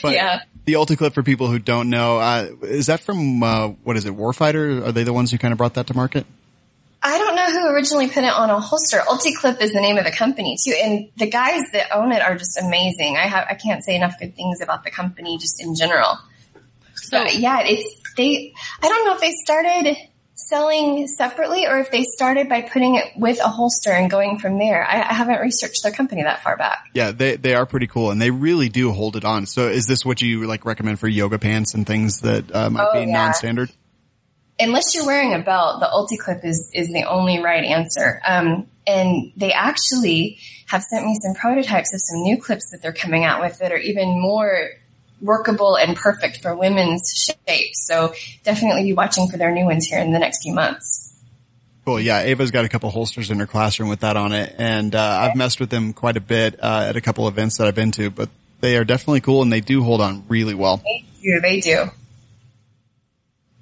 [0.00, 0.40] But Yeah.
[0.64, 4.14] The Ulticlip for people who don't know, uh, is that from, uh, what is it,
[4.14, 4.86] Warfighter?
[4.86, 6.26] Are they the ones who kind of brought that to market?
[7.02, 8.96] I don't know who originally put it on a holster.
[8.96, 12.34] Ulti-Clip is the name of the company too, and the guys that own it are
[12.34, 13.18] just amazing.
[13.18, 16.18] I have I can't say enough good things about the company just in general.
[16.94, 18.54] So But yeah, it's they.
[18.82, 19.96] I don't know if they started
[20.34, 24.58] selling separately or if they started by putting it with a holster and going from
[24.58, 24.84] there.
[24.84, 26.90] I, I haven't researched their company that far back.
[26.92, 29.46] Yeah, they they are pretty cool, and they really do hold it on.
[29.46, 32.88] So, is this what you like recommend for yoga pants and things that uh, might
[32.90, 33.12] Oh, be yeah.
[33.12, 33.70] non-standard?
[34.60, 38.20] unless you're wearing a belt, the UltiClip is is the only right answer.
[38.26, 42.92] Um, and they actually have sent me some prototypes of some new clips that they're
[42.92, 44.68] coming out with that are even more
[45.24, 47.86] workable and perfect for women's shapes.
[47.86, 51.14] So definitely be watching for their new ones here in the next few months.
[51.84, 52.00] Cool.
[52.00, 55.00] Yeah, Ava's got a couple holsters in her classroom with that on it, and uh,
[55.20, 57.90] I've messed with them quite a bit uh, at a couple events that I've been
[57.92, 58.10] to.
[58.10, 60.78] But they are definitely cool, and they do hold on really well.
[60.78, 61.40] They do.
[61.42, 61.90] They do.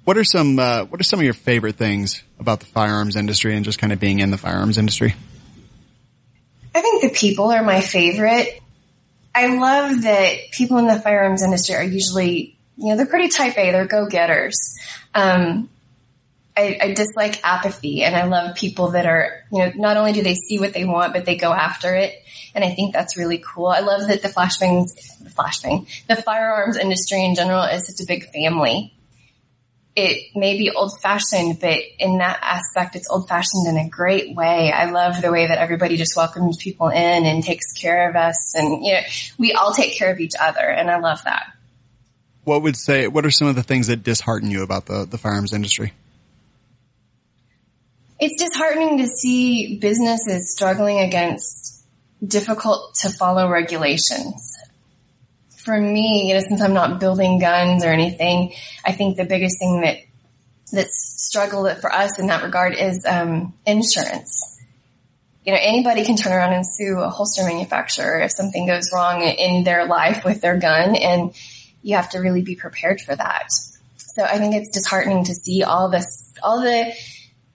[0.05, 3.55] What are some uh, What are some of your favorite things about the firearms industry
[3.55, 5.15] and just kind of being in the firearms industry?
[6.73, 8.62] I think the people are my favorite.
[9.35, 13.57] I love that people in the firearms industry are usually, you know, they're pretty type
[13.57, 13.71] A.
[13.71, 14.57] They're go getters.
[15.13, 15.69] Um,
[16.55, 20.21] I, I dislike apathy, and I love people that are, you know, not only do
[20.21, 22.13] they see what they want, but they go after it.
[22.53, 23.67] And I think that's really cool.
[23.67, 28.07] I love that the flashbangs, the flashbang, the firearms industry in general is such a
[28.07, 28.93] big family.
[29.95, 34.35] It may be old fashioned, but in that aspect, it's old fashioned in a great
[34.35, 34.71] way.
[34.71, 38.55] I love the way that everybody just welcomes people in and takes care of us.
[38.55, 39.01] And, you know,
[39.37, 40.61] we all take care of each other.
[40.61, 41.45] And I love that.
[42.43, 43.07] What would say?
[43.07, 45.93] What are some of the things that dishearten you about the the firearms industry?
[48.19, 51.85] It's disheartening to see businesses struggling against
[52.25, 54.57] difficult to follow regulations.
[55.63, 58.53] For me, you know, since I'm not building guns or anything,
[58.85, 59.97] I think the biggest thing that
[60.71, 64.59] that's struggled for us in that regard is um, insurance.
[65.45, 69.21] You know, anybody can turn around and sue a holster manufacturer if something goes wrong
[69.21, 71.33] in their life with their gun, and
[71.81, 73.47] you have to really be prepared for that.
[73.97, 76.93] So I think it's disheartening to see all this, all the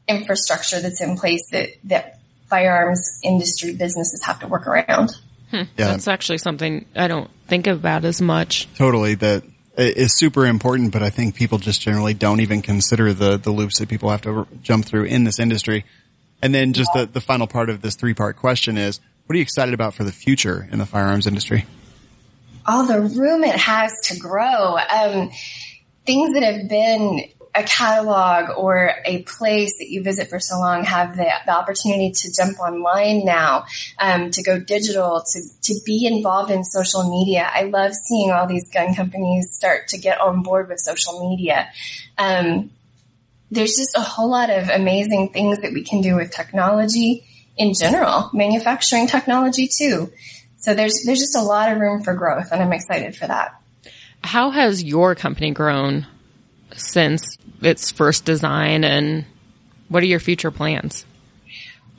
[0.07, 5.11] infrastructure that's in place that, that firearms industry businesses have to work around.
[5.53, 8.69] Yeah, that's actually something I don't think about as much.
[8.77, 9.15] totally.
[9.15, 9.45] That
[9.77, 13.79] is super important, but I think people just generally don't even consider the the loops
[13.79, 15.85] that people have to jump through in this industry.
[16.43, 19.39] And then just the the final part of this three part question is: What are
[19.39, 21.67] you excited about for the future in the firearms industry?
[22.69, 24.77] all the room it has to grow.
[24.77, 25.31] Um,
[26.07, 27.25] things that have been
[27.59, 32.13] a catalog or a place that you visit for so long have the, the opportunity
[32.13, 33.65] to jump online now,
[33.99, 37.49] um, to go digital, to, to be involved in social media.
[37.53, 41.69] I love seeing all these gun companies start to get on board with social media.
[42.17, 42.71] Um,
[43.51, 47.25] there's just a whole lot of amazing things that we can do with technology
[47.57, 50.13] in general, manufacturing technology too.
[50.59, 53.61] So there's there's just a lot of room for growth, and I'm excited for that.
[54.23, 56.07] How has your company grown
[56.77, 59.25] since its first design and
[59.89, 61.05] what are your future plans?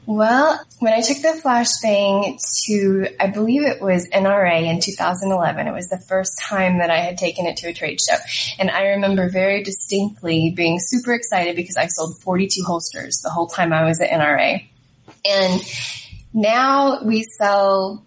[0.06, 5.72] Well, when I took the flashbang to, I believe it was NRA in 2011, it
[5.72, 8.16] was the first time that I had taken it to a trade show.
[8.58, 13.46] And I remember very distinctly being super excited because I sold 42 holsters the whole
[13.46, 14.68] time I was at NRA.
[15.26, 15.62] And
[16.34, 18.04] now we sell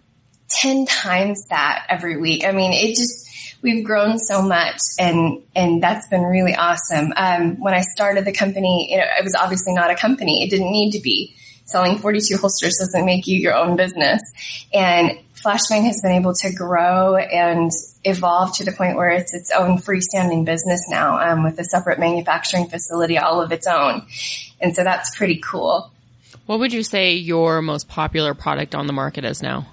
[0.49, 2.43] 10 times that every week.
[2.45, 3.29] I mean, it just,
[3.63, 7.13] we've grown so much and, and that's been really awesome.
[7.15, 10.43] Um, when I started the company, it was obviously not a company.
[10.43, 11.35] It didn't need to be.
[11.65, 14.21] Selling 42 holsters doesn't make you your own business.
[14.73, 17.71] And Flashbang has been able to grow and
[18.03, 21.99] evolve to the point where it's its own freestanding business now, um, with a separate
[21.99, 24.05] manufacturing facility all of its own.
[24.59, 25.89] And so that's pretty cool.
[26.45, 29.67] What would you say your most popular product on the market is now?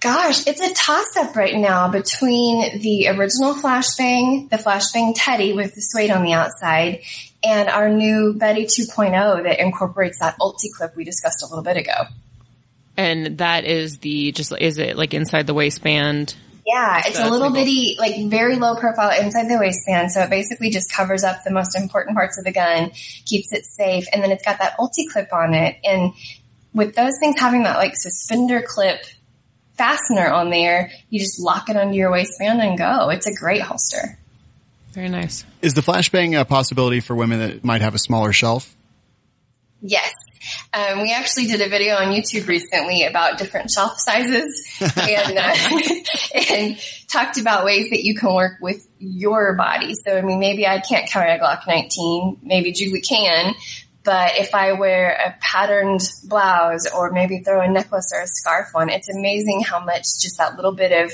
[0.00, 5.74] Gosh, it's a toss up right now between the original Flashbang, the Flashbang Teddy with
[5.74, 7.00] the suede on the outside,
[7.42, 11.76] and our new Betty 2.0 that incorporates that ulti clip we discussed a little bit
[11.76, 12.04] ago.
[12.96, 16.36] And that is the just is it like inside the waistband?
[16.64, 20.12] Yeah, it's a little bitty, like very low profile inside the waistband.
[20.12, 22.90] So it basically just covers up the most important parts of the gun,
[23.24, 25.76] keeps it safe, and then it's got that ulti clip on it.
[25.82, 26.12] And
[26.74, 29.04] with those things having that like suspender clip
[29.78, 33.08] fastener on there, you just lock it under your waistband and go.
[33.10, 34.18] It's a great holster.
[34.92, 35.44] Very nice.
[35.62, 38.74] Is the flashbang a possibility for women that might have a smaller shelf?
[39.80, 40.12] Yes.
[40.72, 45.54] Um, we actually did a video on YouTube recently about different shelf sizes and, uh,
[46.50, 49.94] and talked about ways that you can work with your body.
[49.94, 52.38] So, I mean, maybe I can't carry a Glock 19.
[52.42, 53.54] Maybe Julie can.
[54.08, 58.68] But if I wear a patterned blouse or maybe throw a necklace or a scarf
[58.74, 61.12] on, it's amazing how much just that little bit of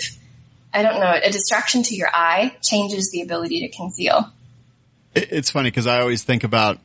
[0.73, 4.33] I don't know, a distraction to your eye changes the ability to conceal.
[5.13, 6.79] It's funny because I always think about,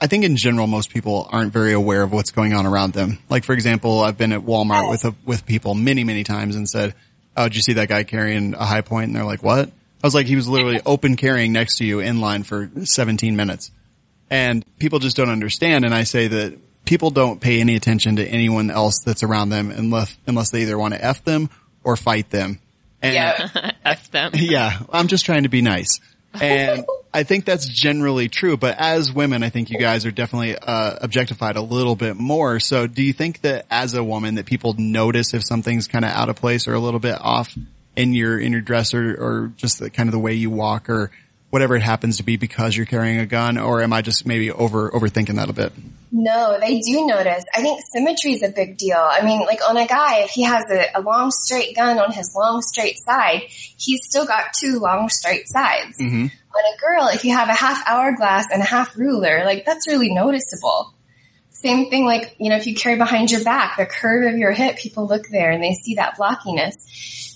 [0.00, 3.20] I think in general, most people aren't very aware of what's going on around them.
[3.28, 6.68] Like, for example, I've been at Walmart with, a, with people many, many times and
[6.68, 6.96] said,
[7.36, 9.06] Oh, did you see that guy carrying a Hi-Point?
[9.06, 9.68] And they're like, what?
[9.68, 13.36] I was like, he was literally open carrying next to you in line for 17
[13.36, 13.70] minutes.
[14.30, 15.84] And people just don't understand.
[15.84, 19.70] And I say that people don't pay any attention to anyone else that's around them
[19.70, 21.50] unless, unless they either want to F them
[21.84, 22.60] or fight them.
[23.02, 23.72] And Yeah.
[23.84, 24.32] F them.
[24.34, 26.00] yeah, I'm just trying to be nice.
[26.34, 30.56] And I think that's generally true, but as women, I think you guys are definitely
[30.56, 32.60] uh, objectified a little bit more.
[32.60, 36.12] So do you think that as a woman that people notice if something's kind of
[36.12, 37.56] out of place or a little bit off
[37.96, 40.88] in your, in your dress or, or just the kind of the way you walk
[40.88, 41.10] or
[41.50, 43.58] whatever it happens to be because you're carrying a gun?
[43.58, 45.72] Or am I just maybe over, overthinking that a bit?
[46.12, 47.44] No, they do notice.
[47.54, 48.98] I think symmetry is a big deal.
[48.98, 52.12] I mean, like on a guy, if he has a, a long straight gun on
[52.12, 55.98] his long straight side, he's still got two long straight sides.
[56.00, 56.24] Mm-hmm.
[56.24, 59.86] On a girl, if you have a half hourglass and a half ruler, like that's
[59.86, 60.94] really noticeable.
[61.50, 64.50] Same thing, like, you know, if you carry behind your back, the curve of your
[64.50, 66.74] hip, people look there and they see that blockiness.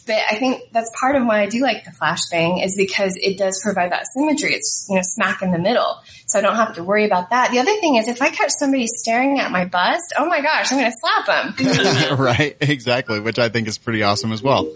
[0.07, 3.17] But I think that's part of why I do like the flash flashbang is because
[3.17, 4.55] it does provide that symmetry.
[4.55, 6.01] It's, you know, smack in the middle.
[6.27, 7.51] So I don't have to worry about that.
[7.51, 10.73] The other thing is if I catch somebody staring at my bust, oh my gosh,
[10.73, 12.19] I'm going to slap them.
[12.19, 12.57] right.
[12.61, 13.21] Exactly.
[13.21, 14.71] Which I think is pretty awesome as well.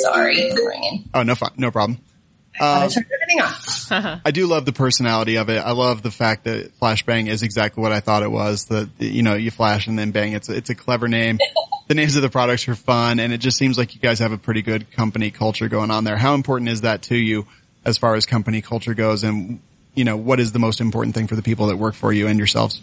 [0.00, 1.08] Sorry, ringing.
[1.14, 1.98] Oh, no, fun, no problem.
[2.60, 4.20] I uh, turned everything off.
[4.24, 5.58] I do love the personality of it.
[5.58, 8.66] I love the fact that Flashbang is exactly what I thought it was.
[8.66, 10.34] That you know, you flash and then bang.
[10.34, 11.38] It's it's a clever name.
[11.86, 14.32] the names of the products are fun, and it just seems like you guys have
[14.32, 16.16] a pretty good company culture going on there.
[16.16, 17.46] How important is that to you
[17.84, 19.24] as far as company culture goes?
[19.24, 19.60] And
[19.94, 22.26] you know, what is the most important thing for the people that work for you
[22.26, 22.80] and yourselves?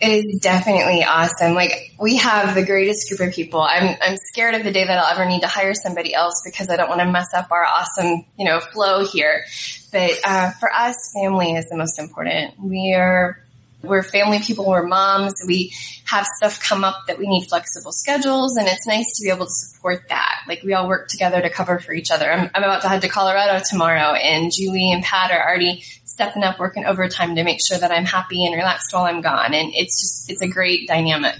[0.00, 1.54] It is definitely awesome.
[1.54, 3.60] Like we have the greatest group of people.
[3.60, 6.68] I'm I'm scared of the day that I'll ever need to hire somebody else because
[6.70, 9.44] I don't want to mess up our awesome, you know, flow here.
[9.92, 12.58] But uh, for us, family is the most important.
[12.58, 13.38] We are
[13.82, 14.66] we're family people.
[14.66, 15.34] We're moms.
[15.46, 15.72] We
[16.06, 19.46] have stuff come up that we need flexible schedules, and it's nice to be able
[19.46, 20.42] to support that.
[20.46, 22.30] Like we all work together to cover for each other.
[22.30, 26.44] I'm, I'm about to head to Colorado tomorrow, and Julie and Pat are already stepping
[26.44, 29.54] up, working overtime to make sure that I'm happy and relaxed while I'm gone.
[29.54, 31.36] And it's just it's a great dynamic.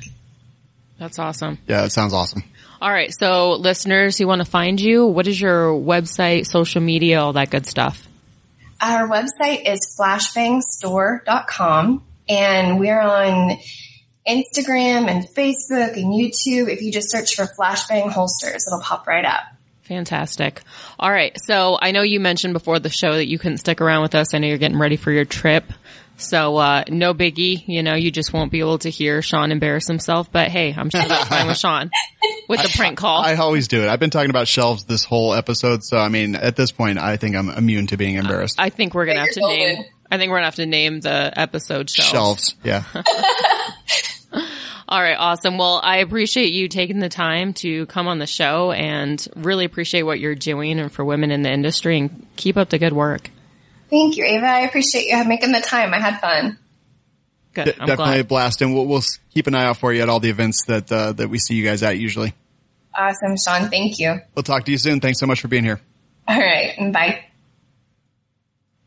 [0.98, 1.58] That's awesome.
[1.66, 2.44] Yeah, it sounds awesome.
[2.80, 3.12] All right.
[3.16, 7.50] So listeners who want to find you, what is your website, social media, all that
[7.50, 8.08] good stuff?
[8.80, 13.58] Our website is flashbangstore.com and we're on
[14.26, 16.68] Instagram and Facebook and YouTube.
[16.68, 19.42] If you just search for Flashbang Holsters, it'll pop right up.
[19.82, 20.62] Fantastic.
[20.98, 21.36] All right.
[21.40, 24.32] So I know you mentioned before the show that you couldn't stick around with us.
[24.32, 25.64] I know you're getting ready for your trip.
[26.16, 27.66] So, uh, no biggie.
[27.66, 30.88] You know, you just won't be able to hear Sean embarrass himself, but hey, I'm
[30.90, 31.90] sure that's fine with Sean
[32.48, 33.22] with the prank call.
[33.22, 33.88] I always do it.
[33.88, 37.16] I've been talking about shelves this whole episode, so I mean, at this point, I
[37.16, 38.56] think I'm immune to being embarrassed.
[38.58, 39.91] I think we're going to have to name, golden.
[40.12, 42.10] I think we're going to have to name the episode shelves.
[42.10, 42.84] Shelves, yeah.
[44.88, 45.16] All right.
[45.18, 45.56] Awesome.
[45.56, 50.02] Well, I appreciate you taking the time to come on the show and really appreciate
[50.02, 53.30] what you're doing and for women in the industry and keep up the good work.
[53.88, 54.44] Thank you, Ava.
[54.44, 55.94] I appreciate you making the time.
[55.94, 56.58] I had fun.
[57.54, 57.64] Good.
[57.64, 60.10] De- I'm definitely a blast, and we'll, we'll keep an eye out for you at
[60.10, 61.98] all the events that uh, that we see you guys at.
[61.98, 62.34] Usually,
[62.94, 63.70] Awesome, Sean.
[63.70, 64.20] Thank you.
[64.34, 65.00] we'll talk to you soon.
[65.00, 65.80] Thanks so much for being here.
[66.28, 66.92] All right.
[66.92, 67.24] Bye.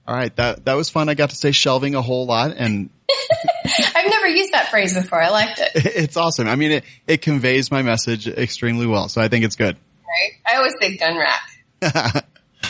[0.07, 1.09] All right, that that was fun.
[1.09, 2.91] I got to say shelving a whole lot, and
[3.95, 5.21] I've never used that phrase before.
[5.21, 5.71] I liked it.
[5.75, 6.47] it's awesome.
[6.47, 9.75] I mean, it it conveys my message extremely well, so I think it's good.
[9.75, 10.53] Right?
[10.53, 12.25] I always say gun rack.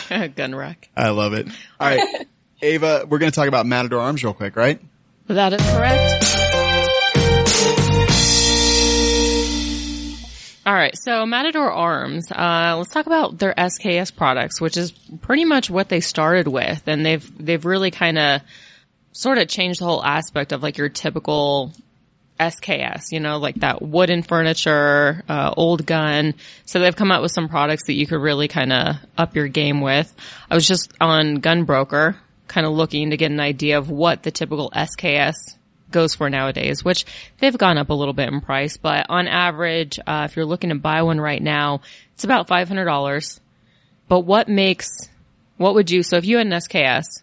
[0.36, 0.88] Gun wreck.
[0.96, 1.48] I love it.
[1.80, 2.26] All right,
[2.62, 4.80] Ava, we're going to talk about Matador Arms real quick, right?
[5.26, 6.45] That is correct.
[10.66, 12.32] All right, so Matador Arms.
[12.32, 16.82] Uh, let's talk about their SKS products, which is pretty much what they started with,
[16.88, 18.40] and they've they've really kind of
[19.12, 21.72] sort of changed the whole aspect of like your typical
[22.40, 26.34] SKS, you know, like that wooden furniture, uh, old gun.
[26.64, 29.46] So they've come out with some products that you could really kind of up your
[29.46, 30.12] game with.
[30.50, 32.16] I was just on Gunbroker,
[32.48, 35.34] kind of looking to get an idea of what the typical SKS
[35.96, 37.06] goes for nowadays, which
[37.38, 40.68] they've gone up a little bit in price, but on average, uh, if you're looking
[40.68, 41.80] to buy one right now,
[42.12, 43.40] it's about $500.
[44.06, 45.08] But what makes,
[45.56, 47.22] what would you, so if you had an SKS,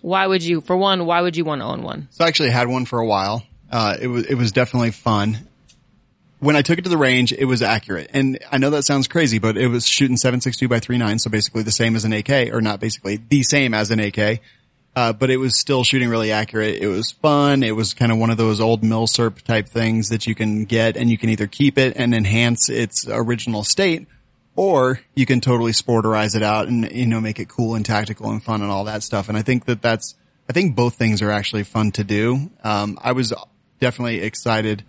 [0.00, 2.06] why would you, for one, why would you want to own one?
[2.12, 3.42] So I actually had one for a while.
[3.68, 5.38] Uh, it was, it was definitely fun.
[6.38, 8.10] When I took it to the range, it was accurate.
[8.12, 11.18] And I know that sounds crazy, but it was shooting 7.62 by 3.9.
[11.18, 14.40] So basically the same as an AK, or not basically the same as an AK.
[14.94, 16.76] Uh, but it was still shooting really accurate.
[16.82, 17.62] It was fun.
[17.62, 20.98] It was kind of one of those old milsurp type things that you can get
[20.98, 24.06] and you can either keep it and enhance its original state
[24.54, 28.30] or you can totally sporterize it out and, you know, make it cool and tactical
[28.30, 29.28] and fun and all that stuff.
[29.30, 30.14] And I think that that's,
[30.48, 32.50] I think both things are actually fun to do.
[32.62, 33.32] Um, I was
[33.80, 34.84] definitely excited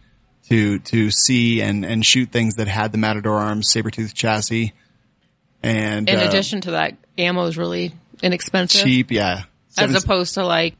[0.49, 4.74] to, to see and, and shoot things that had the Matador Arms saber-tooth chassis.
[5.62, 8.84] And, In uh, addition to that, ammo is really inexpensive.
[8.84, 9.43] cheap, yeah.
[9.78, 10.76] As opposed to like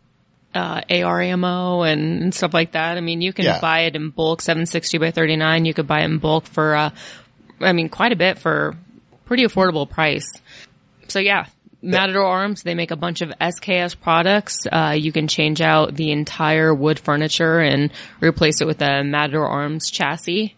[0.56, 2.98] uh, AR ammo and, and stuff like that.
[2.98, 3.60] I mean, you can Yeah.
[3.60, 5.66] buy it in bulk, 760 by 39.
[5.66, 6.90] You could buy it in bulk for, uh,
[7.60, 8.76] I mean, quite a bit for
[9.26, 10.30] pretty affordable price.
[11.08, 11.48] So yeah,
[11.82, 14.58] Matador Arms, they make a bunch of SKS products.
[14.72, 17.92] Uh, you can change out the entire wood furniture and
[18.22, 20.56] replace it with a Matador Arms chassis.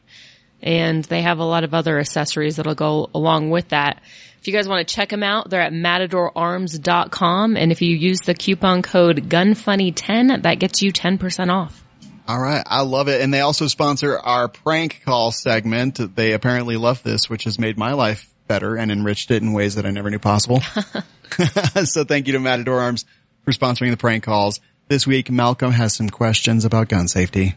[0.61, 4.01] And they have a lot of other accessories that'll go along with that.
[4.45, 7.57] If you guys want to check them out, they're at matadorarms.com.
[7.57, 11.83] And if you use the coupon code GUNFUNNY10, that gets you 10% off.
[12.27, 12.61] All right.
[12.63, 13.21] I love it.
[13.21, 16.15] And they also sponsor our prank call segment.
[16.15, 19.73] They apparently love this, which has made my life better and enriched it in ways
[19.75, 20.61] that I never knew possible.
[21.85, 23.03] so thank you to Matador Arms
[23.45, 24.59] for sponsoring the prank calls.
[24.89, 27.55] This week, Malcolm has some questions about gun safety.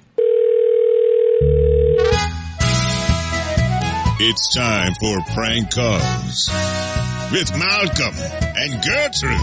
[4.20, 6.50] It's time for prank calls
[7.30, 8.16] with Malcolm
[8.56, 9.38] and Gertrude.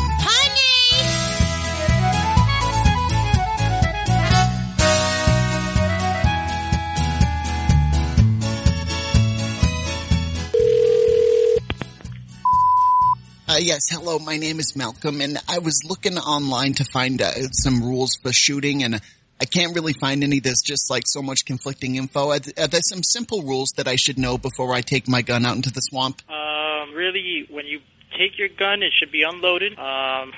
[13.47, 14.19] Uh, yes, hello.
[14.19, 18.33] My name is Malcolm, and I was looking online to find uh, some rules for
[18.33, 18.99] shooting, and
[19.39, 20.39] I can't really find any.
[20.39, 22.29] There's just like so much conflicting info.
[22.31, 25.21] Are, th- are there some simple rules that I should know before I take my
[25.21, 26.21] gun out into the swamp?
[26.29, 27.81] Um, really, when you
[28.17, 29.77] take your gun, it should be unloaded.
[29.77, 30.31] Um,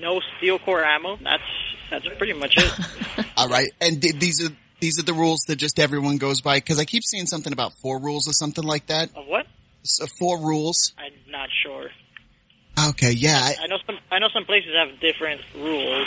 [0.00, 1.16] no steel core ammo.
[1.22, 1.42] That's
[1.90, 3.26] that's pretty much it.
[3.36, 6.56] All right, and th- these are these are the rules that just everyone goes by.
[6.56, 9.10] Because I keep seeing something about four rules or something like that.
[9.16, 9.46] of what?
[9.82, 10.92] So four rules.
[10.98, 11.90] I'm not sure.
[12.88, 13.38] Okay, yeah.
[13.40, 13.98] I, I know some.
[14.10, 16.06] I know some places have different rules.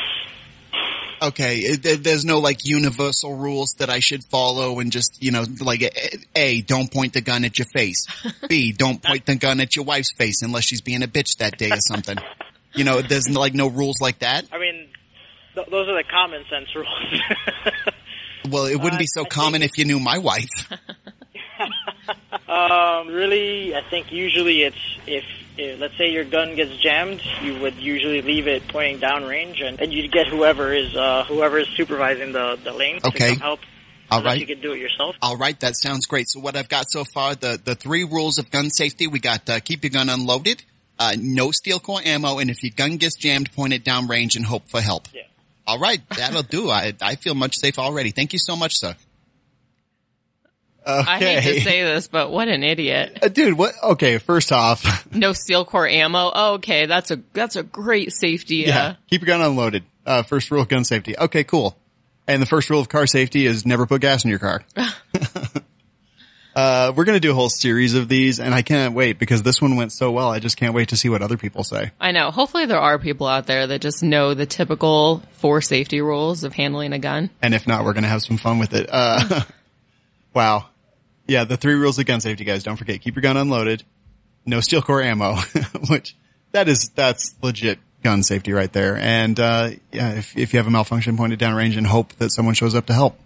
[1.21, 5.45] Okay, it- there's no like universal rules that I should follow and just, you know,
[5.61, 5.91] like A,
[6.35, 8.05] A, don't point the gun at your face.
[8.49, 11.57] B, don't point the gun at your wife's face unless she's being a bitch that
[11.57, 12.17] day or something.
[12.75, 14.45] You know, there's like no rules like that.
[14.51, 14.87] I mean,
[15.55, 17.21] th- those are the common sense rules.
[18.49, 20.49] Well, it wouldn't be Uh, so I common if you knew my wife.
[22.49, 24.75] um, really, I think usually it's
[25.07, 25.23] if
[25.57, 29.93] let's say your gun gets jammed, you would usually leave it pointing downrange, and, and
[29.93, 33.29] you'd get whoever is uh, whoever is supervising the the lane Okay.
[33.29, 33.59] to come help.
[34.11, 34.39] All right.
[34.39, 35.15] you can do it yourself.
[35.23, 36.25] All right, that sounds great.
[36.29, 39.49] So what I've got so far, the, the three rules of gun safety, we got
[39.49, 40.63] uh, keep your gun unloaded,
[40.99, 44.45] uh, no steel core ammo, and if your gun gets jammed, point it downrange and
[44.45, 45.07] hope for help.
[45.13, 45.21] Yeah.
[45.65, 46.69] All right, that'll do.
[46.69, 48.11] I, I feel much safer already.
[48.11, 48.95] Thank you so much, sir.
[50.85, 53.19] I hate to say this, but what an idiot.
[53.21, 53.73] Uh, dude, what?
[53.81, 54.17] Okay.
[54.17, 56.31] First off, No steel core ammo.
[56.33, 56.85] Oh, okay.
[56.85, 58.57] That's a, that's a great safety.
[58.67, 59.83] yeah, Uh, keep your gun unloaded.
[60.05, 61.17] Uh, first rule of gun safety.
[61.17, 61.77] Okay, cool.
[62.27, 64.63] And the first rule of car safety is never put gas in your car.
[66.55, 69.43] uh, we're going to do a whole series of these and I can't wait because
[69.43, 70.29] this one went so well.
[70.29, 71.91] I just can't wait to see what other people say.
[71.99, 72.31] I know.
[72.31, 76.53] Hopefully there are people out there that just know the typical four safety rules of
[76.53, 77.29] handling a gun.
[77.41, 78.87] And if not, we're going to have some fun with it.
[78.91, 79.41] Uh,
[80.33, 80.65] wow.
[81.27, 82.63] Yeah, the three rules of gun safety, guys.
[82.63, 83.83] Don't forget, keep your gun unloaded.
[84.45, 85.35] No steel core ammo,
[85.89, 86.15] which
[86.51, 88.97] that is, that's legit gun safety right there.
[88.97, 92.13] And, uh, yeah, if, if you have a malfunction, point it down range and hope
[92.13, 93.17] that someone shows up to help.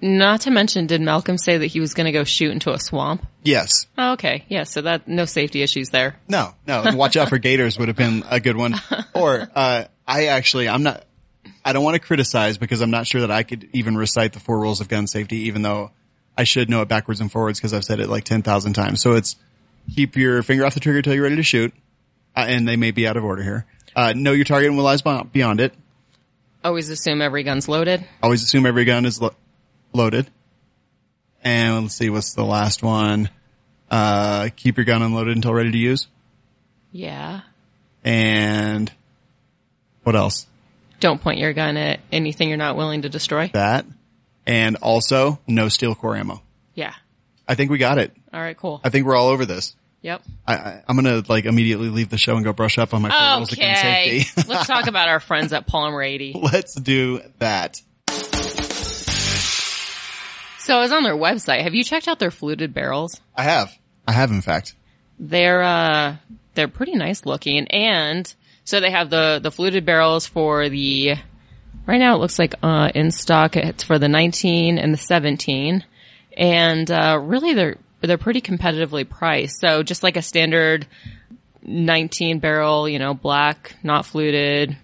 [0.00, 2.78] Not to mention, did Malcolm say that he was going to go shoot into a
[2.78, 3.26] swamp?
[3.42, 3.70] Yes.
[3.96, 4.44] Oh, okay.
[4.48, 4.64] Yeah.
[4.64, 6.16] So that, no safety issues there.
[6.28, 6.82] No, no.
[6.82, 8.74] And watch out for gators would have been a good one.
[9.14, 11.04] Or, uh, I actually, I'm not,
[11.64, 14.40] I don't want to criticize because I'm not sure that I could even recite the
[14.40, 15.90] four rules of gun safety, even though
[16.36, 19.00] I should know it backwards and forwards because I've said it like 10,000 times.
[19.00, 19.36] So it's
[19.94, 21.72] keep your finger off the trigger till you're ready to shoot.
[22.34, 23.64] Uh, and they may be out of order here.
[23.94, 25.72] Uh, know your target and will lies beyond it.
[26.62, 28.04] Always assume every gun's loaded.
[28.22, 29.34] Always assume every gun is lo-
[29.92, 30.28] loaded.
[31.42, 33.30] And let's see, what's the last one?
[33.90, 36.08] Uh, keep your gun unloaded until ready to use.
[36.92, 37.42] Yeah.
[38.04, 38.92] And
[40.02, 40.46] what else?
[41.00, 43.48] Don't point your gun at anything you're not willing to destroy.
[43.52, 43.86] that,
[44.46, 46.42] and also no steel core ammo.
[46.74, 46.94] Yeah.
[47.48, 48.12] I think we got it.
[48.32, 48.56] All right.
[48.56, 48.80] Cool.
[48.84, 49.76] I think we're all over this.
[50.02, 50.22] Yep.
[50.46, 53.08] I, I, I'm gonna like immediately leave the show and go brush up on my
[53.08, 54.30] of safety.
[54.48, 56.52] Let's talk about our friends at Polymer80.
[56.52, 57.80] Let's do that.
[60.60, 61.62] So I was on their website.
[61.62, 63.20] Have you checked out their fluted barrels?
[63.34, 63.76] I have.
[64.06, 64.74] I have, in fact.
[65.18, 66.16] They're uh
[66.54, 68.32] they're pretty nice looking and
[68.64, 71.16] so they have the the fluted barrels for the
[71.86, 75.84] right now it looks like uh in stock it's for the 19 and the 17
[76.36, 79.60] and uh really they're they're pretty competitively priced.
[79.60, 80.86] So just like a standard
[81.62, 84.76] 19 barrel, you know, black, not fluted.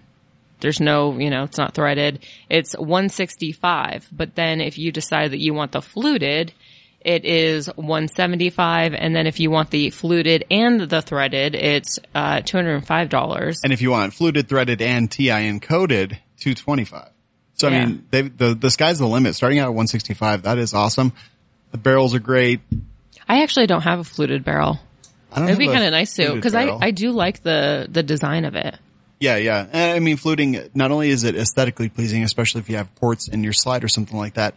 [0.59, 2.19] There's no, you know, it's not threaded.
[2.49, 4.09] It's 165.
[4.11, 6.53] But then if you decide that you want the fluted,
[7.01, 12.37] it is 175 and then if you want the fluted and the threaded it's uh,
[12.37, 17.09] $205 And if you want fluted, threaded, and TIN coded, 225.
[17.55, 19.35] So, I mean, they, the, the sky's the limit.
[19.35, 21.13] Starting out at 165, that is awesome.
[21.71, 22.61] The barrels are great.
[23.27, 24.79] i actually don't have a fluted barrel
[25.31, 26.69] I don't it'd be kind of nice too because I.
[26.69, 28.75] I do like the the design of it
[29.19, 29.67] Yeah, yeah.
[29.95, 33.43] I mean, fluting, not only is it aesthetically pleasing, especially if you have ports in
[33.43, 34.55] your slide or something like that,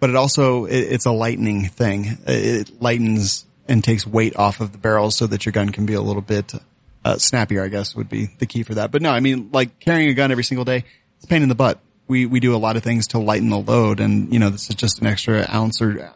[0.00, 2.18] but it also, it, it's a lightening thing.
[2.26, 5.94] It lightens and takes weight off of the barrels so that your gun can be
[5.94, 6.52] a little bit
[7.04, 8.90] uh, snappier, I guess would be the key for that.
[8.90, 10.84] But no, I mean, like carrying a gun every single day,
[11.16, 11.80] it's a pain in the butt.
[12.08, 14.68] We, we do a lot of things to lighten the load and, you know, this
[14.70, 16.12] is just an extra ounce or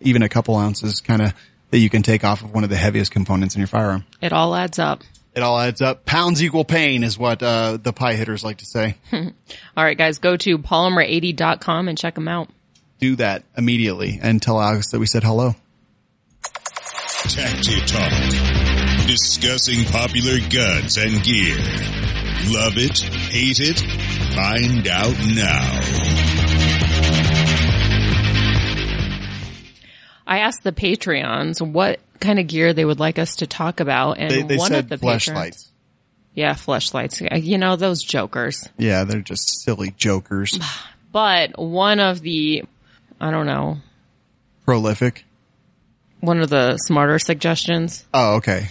[0.00, 1.34] even a couple ounces kind of
[1.70, 4.04] that you can take off of one of the heaviest components in your firearm.
[4.20, 5.02] it all adds up
[5.34, 6.04] It all adds up.
[6.04, 8.96] Pounds equal pain is what, uh, the pie hitters like to say.
[9.12, 12.48] all right guys go to polymer80.com and check them out
[13.02, 15.56] do that immediately and tell Alex that we said hello.
[17.24, 19.06] Tacti Talk.
[19.08, 21.56] Discussing popular guns and gear.
[22.52, 22.98] Love it?
[22.98, 23.78] Hate it?
[24.34, 26.82] Find out now.
[30.26, 34.18] I asked the Patreons what kind of gear they would like us to talk about,
[34.18, 35.70] and They, they one said of the patrons, flashlights.
[36.34, 37.20] yeah, flashlights.
[37.22, 38.68] Uh, you know those jokers.
[38.78, 40.58] Yeah, they're just silly jokers.
[41.12, 42.64] But one of the,
[43.20, 43.76] I don't know,
[44.64, 45.26] Prolific.
[46.20, 48.06] one of the smarter suggestions.
[48.14, 48.68] Oh, okay.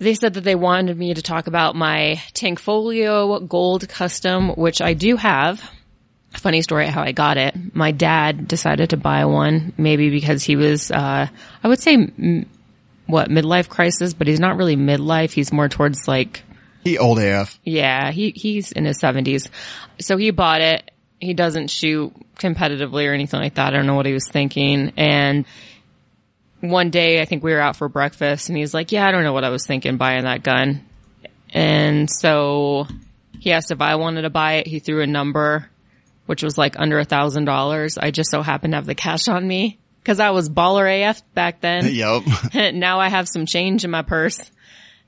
[0.00, 4.94] They said that they wanted me to talk about my Tanfoglio Gold Custom, which I
[4.94, 5.62] do have.
[6.32, 7.54] Funny story how I got it.
[7.74, 11.26] My dad decided to buy one, maybe because he was, uh,
[11.62, 12.46] I would say, m-
[13.06, 15.32] what, midlife crisis, but he's not really midlife.
[15.32, 16.44] He's more towards like,
[16.84, 17.58] He old AF.
[17.64, 19.48] yeah, he, he's in his seventies.
[20.00, 20.90] So he bought it.
[21.18, 23.74] He doesn't shoot competitively or anything like that.
[23.74, 24.92] I don't know what he was thinking.
[24.96, 25.44] And
[26.60, 29.24] one day I think we were out for breakfast and he's like, yeah, I don't
[29.24, 30.84] know what I was thinking buying that gun.
[31.52, 32.86] And so
[33.38, 34.66] he asked if I wanted to buy it.
[34.66, 35.68] He threw a number,
[36.26, 37.98] which was like under a thousand dollars.
[37.98, 41.22] I just so happened to have the cash on me because I was baller AF
[41.34, 41.86] back then.
[41.92, 42.22] Yep.
[42.74, 44.50] now I have some change in my purse.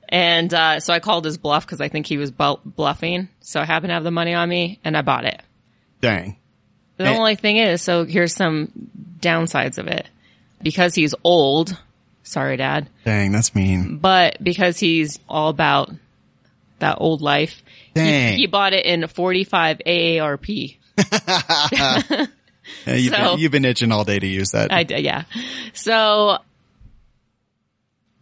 [0.09, 3.29] And uh, so I called his bluff because I think he was bu- bluffing.
[3.39, 5.41] So I happened to have the money on me and I bought it.
[6.01, 6.37] Dang.
[6.97, 7.17] The Eh.
[7.17, 8.71] only thing is, so here's some
[9.19, 10.07] downsides of it.
[10.63, 11.77] Because he's old,
[12.23, 13.97] sorry dad, Dang, that's mean.
[13.97, 15.91] but because he's all about
[16.79, 17.61] that old life,
[17.93, 18.37] he, Dang.
[18.37, 20.77] he bought it in 45 AARP.
[22.87, 24.71] Yeah, you've, So- been, you've been itching all day to use that.
[24.71, 25.23] I yeah.
[25.73, 26.37] So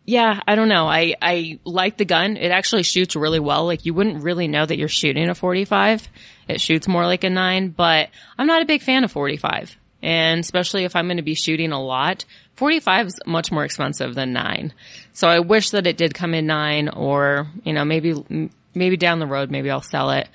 [0.06, 0.88] yeah, I don't know.
[0.88, 2.38] I I like the gun.
[2.38, 3.66] It actually shoots really well.
[3.66, 6.08] Like you wouldn't really know that you're shooting a 45.
[6.48, 9.78] It shoots more like a 9, but I'm not a big fan of 45.
[10.04, 12.26] And especially if I'm going to be shooting a lot,
[12.56, 14.74] 45 is much more expensive than 9.
[15.14, 19.20] So I wish that it did come in 9 or, you know, maybe maybe down
[19.20, 20.28] the road maybe I'll sell it.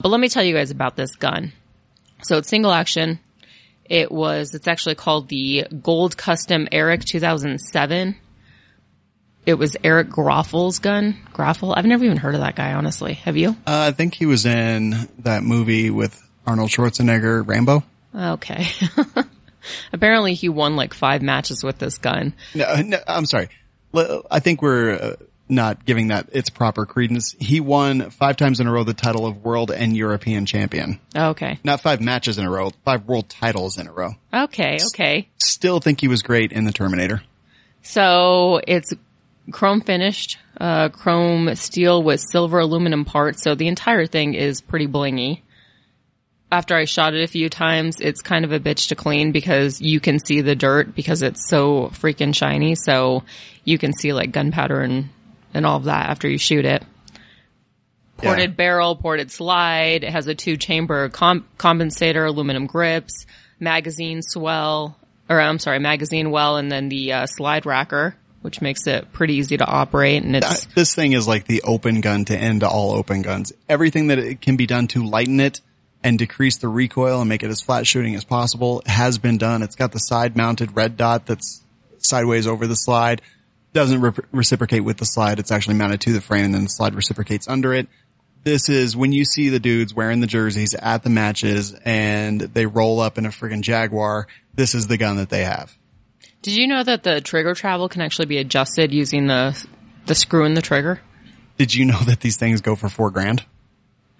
[0.00, 1.52] But let me tell you guys about this gun.
[2.22, 3.20] So it's single action.
[3.84, 8.16] It was, it's actually called the Gold Custom Eric 2007.
[9.44, 11.18] It was Eric Grauffel's gun.
[11.32, 11.74] Groffel?
[11.76, 13.14] I've never even heard of that guy, honestly.
[13.14, 13.50] Have you?
[13.66, 17.82] Uh, I think he was in that movie with Arnold Schwarzenegger, Rambo.
[18.14, 18.66] Okay.
[19.92, 22.34] Apparently he won like five matches with this gun.
[22.54, 23.48] No, no I'm sorry.
[23.94, 25.16] I think we're uh,
[25.48, 27.36] not giving that its proper credence.
[27.38, 30.98] He won five times in a row the title of world and European champion.
[31.14, 31.58] Okay.
[31.62, 34.12] Not five matches in a row, five world titles in a row.
[34.32, 34.78] Okay.
[34.88, 35.28] Okay.
[35.38, 37.22] Still think he was great in the Terminator.
[37.82, 38.92] So it's
[39.50, 43.42] chrome finished, uh, chrome steel with silver aluminum parts.
[43.42, 45.42] So the entire thing is pretty blingy.
[46.52, 49.80] After I shot it a few times, it's kind of a bitch to clean because
[49.80, 52.74] you can see the dirt because it's so freaking shiny.
[52.74, 53.24] So
[53.64, 55.08] you can see like gunpowder and,
[55.54, 56.82] and all of that after you shoot it.
[58.18, 58.54] Ported Yeah.
[58.54, 60.04] barrel, ported slide.
[60.04, 63.24] It has a two chamber com- compensator, aluminum grips,
[63.58, 64.96] magazine swell,
[65.30, 69.36] or I'm sorry, magazine well, and then the uh, slide racker, which makes it pretty
[69.36, 70.22] easy to operate.
[70.22, 73.54] And it's This thing is like the open gun to end all open guns.
[73.70, 75.62] Everything that it can be done to lighten it
[76.04, 79.62] and decrease the recoil and make it as flat shooting as possible has been done.
[79.62, 81.62] It's got the side mounted red dot that's
[81.98, 83.22] sideways over the slide.
[83.72, 85.38] Doesn't re- reciprocate with the slide.
[85.38, 87.88] It's actually mounted to the frame and then the slide reciprocates under it.
[88.44, 92.66] This is when you see the dudes wearing the jerseys at the matches and they
[92.66, 94.26] roll up in a friggin' Jaguar.
[94.54, 95.76] This is the gun that they have.
[96.42, 99.56] Did you know that the trigger travel can actually be adjusted using the
[100.06, 101.00] the screw in the trigger?
[101.56, 103.44] Did you know that these things go for four grand?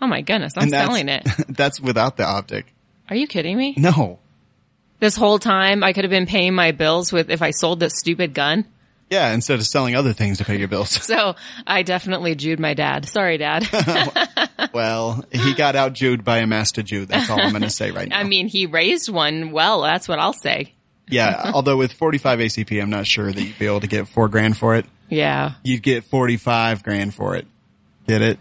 [0.03, 1.25] Oh my goodness, I'm selling it.
[1.49, 2.67] that's without the optic.
[3.09, 3.75] Are you kidding me?
[3.79, 4.19] No.
[4.99, 7.95] This whole time I could have been paying my bills with if I sold this
[7.97, 8.67] stupid gun.
[9.11, 10.91] Yeah, instead of selling other things to pay your bills.
[11.03, 11.37] So
[11.67, 13.07] I definitely Jewed my dad.
[13.07, 13.69] Sorry, dad.
[14.73, 17.07] well, he got out Jewed by a master Jew.
[17.07, 18.19] That's all I'm going to say right now.
[18.19, 19.83] I mean, he raised one well.
[19.83, 20.73] That's what I'll say.
[21.09, 24.29] yeah, although with 45 ACP, I'm not sure that you'd be able to get four
[24.29, 24.87] grand for it.
[25.09, 25.53] Yeah.
[25.63, 27.47] You'd get 45 grand for it.
[28.09, 28.39] Get it?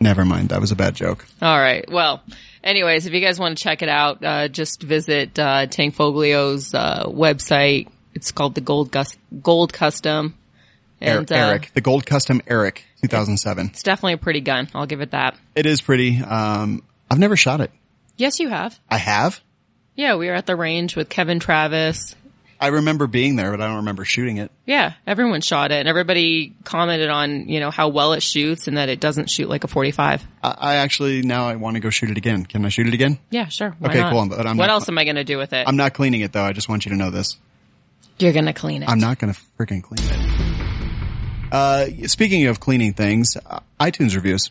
[0.00, 0.48] Never mind.
[0.48, 1.26] That was a bad joke.
[1.42, 1.84] All right.
[1.90, 2.22] Well,
[2.64, 7.04] anyways, if you guys want to check it out, uh, just visit uh, Tanfoglio's uh,
[7.06, 7.88] website.
[8.14, 10.34] It's called the Gold Gus- Gold Custom.
[11.02, 13.68] Eric, uh, Eric, the Gold Custom Eric, 2007.
[13.68, 14.68] It's definitely a pretty gun.
[14.74, 15.34] I'll give it that.
[15.54, 16.20] It is pretty.
[16.20, 17.70] Um, I've never shot it.
[18.16, 18.78] Yes, you have.
[18.90, 19.40] I have.
[19.96, 22.14] Yeah, we were at the range with Kevin Travis.
[22.62, 24.50] I remember being there, but I don't remember shooting it.
[24.66, 28.76] Yeah, everyone shot it, and everybody commented on you know how well it shoots and
[28.76, 30.26] that it doesn't shoot like a 45.
[30.42, 32.44] I, I actually now I want to go shoot it again.
[32.44, 33.18] Can I shoot it again?
[33.30, 33.74] Yeah, sure.
[33.78, 34.12] Why Okay, not?
[34.12, 35.66] cool, but I'm what not- else am I going to do with it?
[35.66, 36.44] I'm not cleaning it though.
[36.44, 37.38] I just want you to know this.
[38.18, 38.88] You're going to clean it.
[38.90, 41.52] I'm not going to freaking clean it.
[41.52, 44.50] Uh, speaking of cleaning things, uh, iTunes reviews.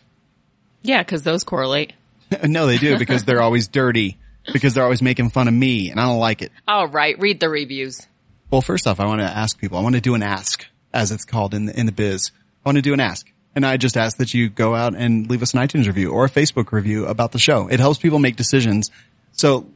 [0.81, 1.93] yeah, because those correlate.
[2.43, 4.17] no, they do because they're always dirty
[4.53, 6.51] because they're always making fun of me and I don't like it.
[6.67, 8.07] All right, read the reviews.
[8.51, 9.77] Well, first off, I want to ask people.
[9.77, 12.31] I want to do an ask, as it's called in the, in the biz.
[12.65, 13.31] I want to do an ask.
[13.55, 16.25] And I just ask that you go out and leave us an iTunes review or
[16.25, 17.67] a Facebook review about the show.
[17.67, 18.91] It helps people make decisions.
[19.33, 19.67] So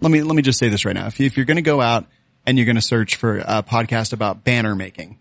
[0.00, 1.06] let me, let me just say this right now.
[1.06, 2.06] If, you, if you're going to go out
[2.46, 5.18] and you're going to search for a podcast about banner making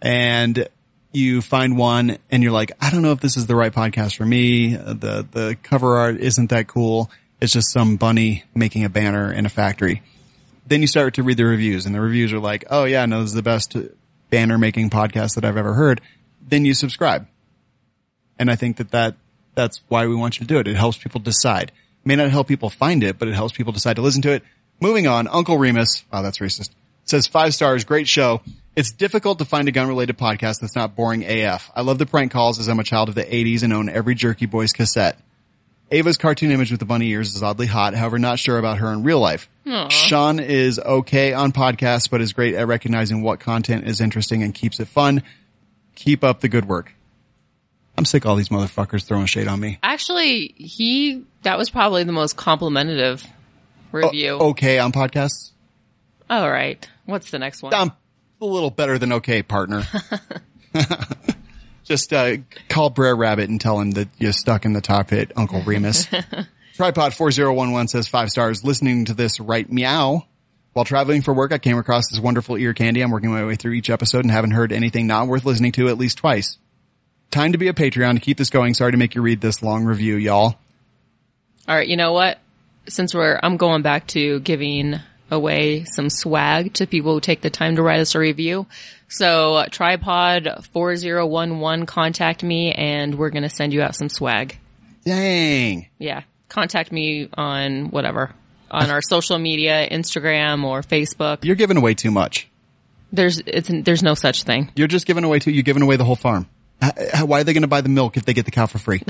[0.00, 0.68] and
[1.12, 4.16] you find one and you're like, I don't know if this is the right podcast
[4.16, 4.74] for me.
[4.74, 7.10] The, the cover art isn't that cool.
[7.40, 10.02] It's just some bunny making a banner in a factory
[10.70, 13.20] then you start to read the reviews and the reviews are like, oh yeah, no,
[13.20, 13.76] this is the best
[14.30, 16.00] banner making podcast that I've ever heard.
[16.40, 17.26] Then you subscribe.
[18.38, 19.16] And I think that, that
[19.56, 20.68] that's why we want you to do it.
[20.68, 21.70] It helps people decide.
[21.70, 24.30] It may not help people find it, but it helps people decide to listen to
[24.30, 24.44] it.
[24.80, 26.70] Moving on, Uncle Remus, wow, that's racist,
[27.04, 28.40] says five stars, great show.
[28.76, 31.70] It's difficult to find a gun related podcast that's not boring AF.
[31.74, 34.14] I love the prank calls as I'm a child of the 80s and own every
[34.14, 35.18] Jerky Boys cassette.
[35.92, 38.92] Ava's cartoon image with the bunny ears is oddly hot, however, not sure about her
[38.92, 39.48] in real life.
[39.88, 44.54] Sean is okay on podcasts, but is great at recognizing what content is interesting and
[44.54, 45.22] keeps it fun.
[45.94, 46.92] Keep up the good work.
[47.98, 49.78] I'm sick of all these motherfuckers throwing shade on me.
[49.82, 53.26] Actually, he that was probably the most complimentative
[53.92, 54.34] review.
[54.34, 55.50] Okay on podcasts?
[56.28, 56.88] All right.
[57.04, 57.74] What's the next one?
[57.74, 57.92] I'm
[58.40, 59.84] a little better than okay, partner.
[61.90, 62.36] Just uh,
[62.68, 66.06] call Brer Rabbit and tell him that you're stuck in the top hit, Uncle Remus.
[66.76, 68.62] Tripod 4011 says five stars.
[68.62, 70.24] Listening to this right meow.
[70.72, 73.00] While traveling for work, I came across this wonderful ear candy.
[73.00, 75.88] I'm working my way through each episode and haven't heard anything not worth listening to
[75.88, 76.58] at least twice.
[77.32, 78.74] Time to be a Patreon to keep this going.
[78.74, 80.54] Sorry to make you read this long review, y'all.
[81.66, 81.88] All right.
[81.88, 82.38] You know what?
[82.86, 87.50] Since we're, I'm going back to giving away some swag to people who take the
[87.50, 88.68] time to write us a review.
[89.10, 94.56] So uh, tripod 4011 contact me and we're going to send you out some swag.
[95.04, 95.88] Dang.
[95.98, 96.22] Yeah.
[96.48, 98.32] Contact me on whatever,
[98.70, 101.44] on our social media, Instagram or Facebook.
[101.44, 102.48] You're giving away too much.
[103.12, 104.70] There's, it's, there's no such thing.
[104.76, 106.46] You're just giving away too, you're giving away the whole farm.
[106.82, 108.66] H- h- Why are they going to buy the milk if they get the cow
[108.66, 109.02] for free?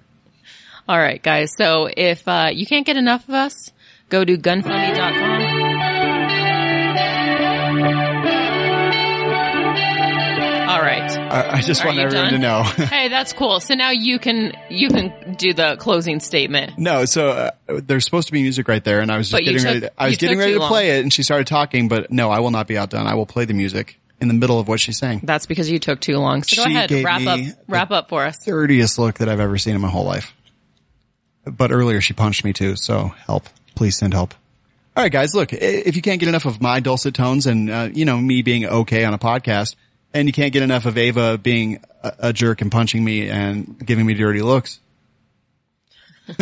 [0.88, 1.52] All right, guys.
[1.56, 3.70] So if uh, you can't get enough of us,
[4.08, 5.39] go to gunfunny.com.
[11.30, 12.32] I, I just Are want everyone done?
[12.34, 12.62] to know.
[12.86, 13.60] hey, that's cool.
[13.60, 16.78] So now you can you can do the closing statement.
[16.78, 19.44] No, so uh, there's supposed to be music right there, and I was just But
[19.44, 19.80] you getting took- ready.
[19.80, 21.88] To, I was getting took ready too to play it, and she started talking.
[21.88, 23.06] But no, I will not be outdone.
[23.06, 25.20] I will play the music in the middle of what she's saying.
[25.24, 26.42] That's because you took too long.
[26.42, 28.44] So go She ahead, gave wrap up wrap up for us.
[28.44, 30.34] Dirtiest look that I've ever seen in my whole life.
[31.46, 33.44] But earlier she punched me too, so help.
[33.74, 34.34] Please send help.
[34.96, 37.70] All right, guys, look, i- if you can't get enough of my dulcet tones and,
[37.70, 39.74] uh, you know, me being okay on a podcast,
[40.14, 43.78] and you can't get enough of Ava being a, a jerk and punching me and
[43.84, 44.80] giving me dirty looks,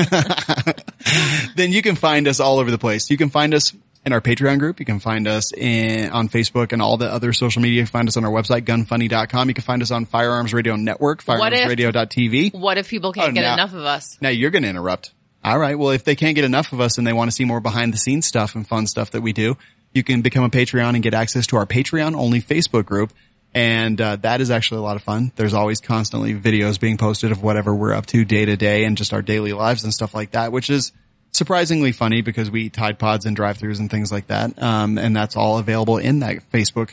[1.56, 3.10] then you can find us all over the place.
[3.10, 3.72] You can find us
[4.04, 4.80] in our Patreon group.
[4.80, 7.78] You can find us in, on Facebook and all the other social media.
[7.78, 9.48] You can find us on our website, gunfunny.com.
[9.48, 12.54] You can find us on Firearms Radio Network, What firearmsradio.tv.
[12.54, 14.18] What if people can't Oh, get now- enough of us?
[14.20, 15.12] Now you're going to interrupt.
[15.44, 15.78] All right.
[15.78, 17.92] Well, if they can't get enough of us and they want to see more behind
[17.94, 19.56] the scenes stuff and fun stuff that we do,
[19.94, 23.12] you can become a Patreon and get access to our Patreon only Facebook group.
[23.58, 25.32] And uh, that is actually a lot of fun.
[25.34, 28.96] There's always constantly videos being posted of whatever we're up to day to day and
[28.96, 30.92] just our daily lives and stuff like that, which is
[31.32, 34.62] surprisingly funny because we eat Tide Pods and drive-throughs and things like that.
[34.62, 36.90] Um, and that's all available in that Facebook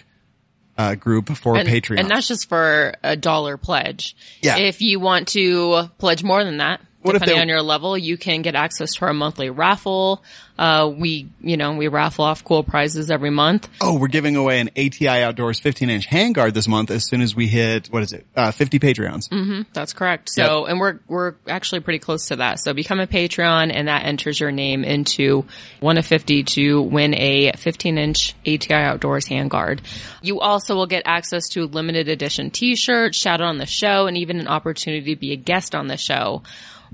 [0.75, 1.99] uh, group for and, Patreon.
[1.99, 4.15] And that's just for a dollar pledge.
[4.41, 4.57] Yeah.
[4.57, 8.17] If you want to pledge more than that, What depending they- on your level, you
[8.17, 10.23] can get access to our monthly raffle.
[10.57, 13.67] Uh, we, you know, we raffle off cool prizes every month.
[13.81, 17.47] oh, we're giving away an ATI Outdoors 15-inch handguard this month as soon as we
[17.47, 19.65] hit what is it, uh, 50 Patreons.
[19.73, 20.29] That's correct.
[20.29, 22.59] So, and we're, we're actually pretty close to that.
[22.61, 25.45] So become a Patreon and that enters your name into
[25.81, 29.81] one of 50 to win a 15 inch ATI Outdoors handguard.
[30.21, 34.17] You also will get access to limited edition t-shirts, shout out on the show, and
[34.17, 36.43] even an opportunity to be a guest on the show.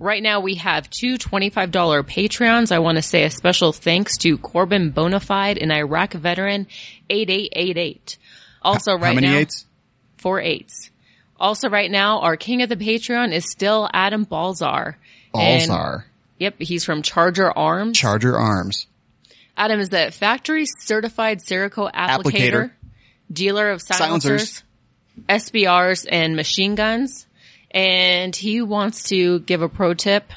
[0.01, 2.71] Right now we have two $25 Patreons.
[2.71, 6.65] I want to say a special thanks to Corbin Bonafide, an Iraq veteran,
[7.11, 8.17] 8888.
[8.63, 9.67] Also right How many now eights?
[10.17, 10.89] four eights.
[11.39, 14.95] Also, right now, our king of the Patreon is still Adam Balzar.
[15.35, 15.71] And-
[16.39, 17.95] Yep, he's from Charger Arms.
[17.97, 18.87] Charger Arms.
[19.55, 22.71] Adam is a factory certified Cerakote applicator, Applicator.
[23.31, 24.63] dealer of silencers,
[25.27, 25.51] Silencers.
[25.53, 27.27] SBRs, and machine guns.
[27.72, 30.32] And he wants to give a pro tip.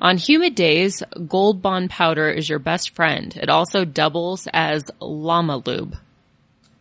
[0.00, 3.36] On humid days, Gold Bond powder is your best friend.
[3.36, 5.96] It also doubles as llama lube.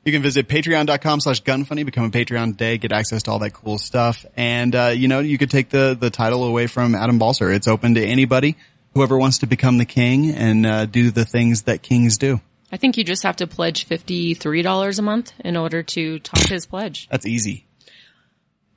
[0.03, 3.51] You can visit patreon.com slash gunfunny, become a Patreon today, get access to all that
[3.51, 4.25] cool stuff.
[4.35, 7.53] And, uh, you know, you could take the, the title away from Adam Balser.
[7.53, 8.57] It's open to anybody,
[8.95, 12.41] whoever wants to become the king and, uh, do the things that kings do.
[12.71, 16.65] I think you just have to pledge $53 a month in order to top his
[16.65, 17.07] pledge.
[17.11, 17.65] That's easy.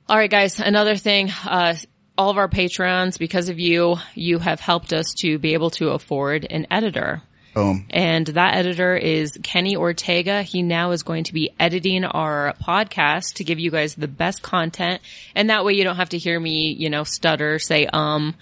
[0.07, 0.59] All right, guys.
[0.59, 1.75] Another thing, uh,
[2.15, 5.89] all of our patrons, because of you, you have helped us to be able to
[5.89, 7.23] afford an editor.
[7.55, 7.87] Boom.
[7.89, 10.43] And that editor is Kenny Ortega.
[10.43, 14.43] He now is going to be editing our podcast to give you guys the best
[14.43, 15.01] content.
[15.33, 18.35] And that way you don't have to hear me, you know, stutter, say, um,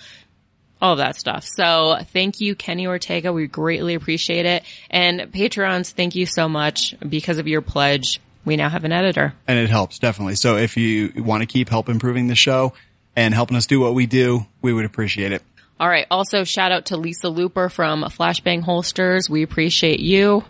[0.81, 1.45] all of that stuff.
[1.45, 3.31] So thank you, Kenny Ortega.
[3.31, 4.63] We greatly appreciate it.
[4.89, 6.93] And patrons, thank you so much.
[7.07, 9.33] Because of your pledge, we now have an editor.
[9.47, 10.35] And it helps definitely.
[10.35, 12.73] So if you want to keep help improving the show
[13.15, 15.41] and helping us do what we do, we would appreciate it.
[15.79, 16.05] All right.
[16.11, 19.29] Also, shout out to Lisa Looper from Flashbang Holsters.
[19.29, 20.43] We appreciate you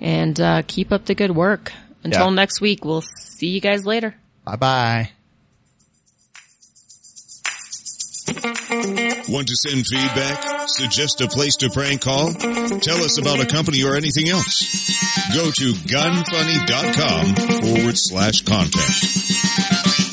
[0.00, 1.72] and uh, keep up the good work.
[2.02, 2.34] Until Yeah.
[2.34, 4.14] next week, we'll see you guys later.
[4.44, 5.10] Bye bye.
[8.70, 10.68] Want to send feedback?
[10.68, 12.32] Suggest a place to prank call?
[12.32, 15.26] Tell us about a company or anything else?
[15.34, 20.09] Go to gunfunny.com forward slash contact.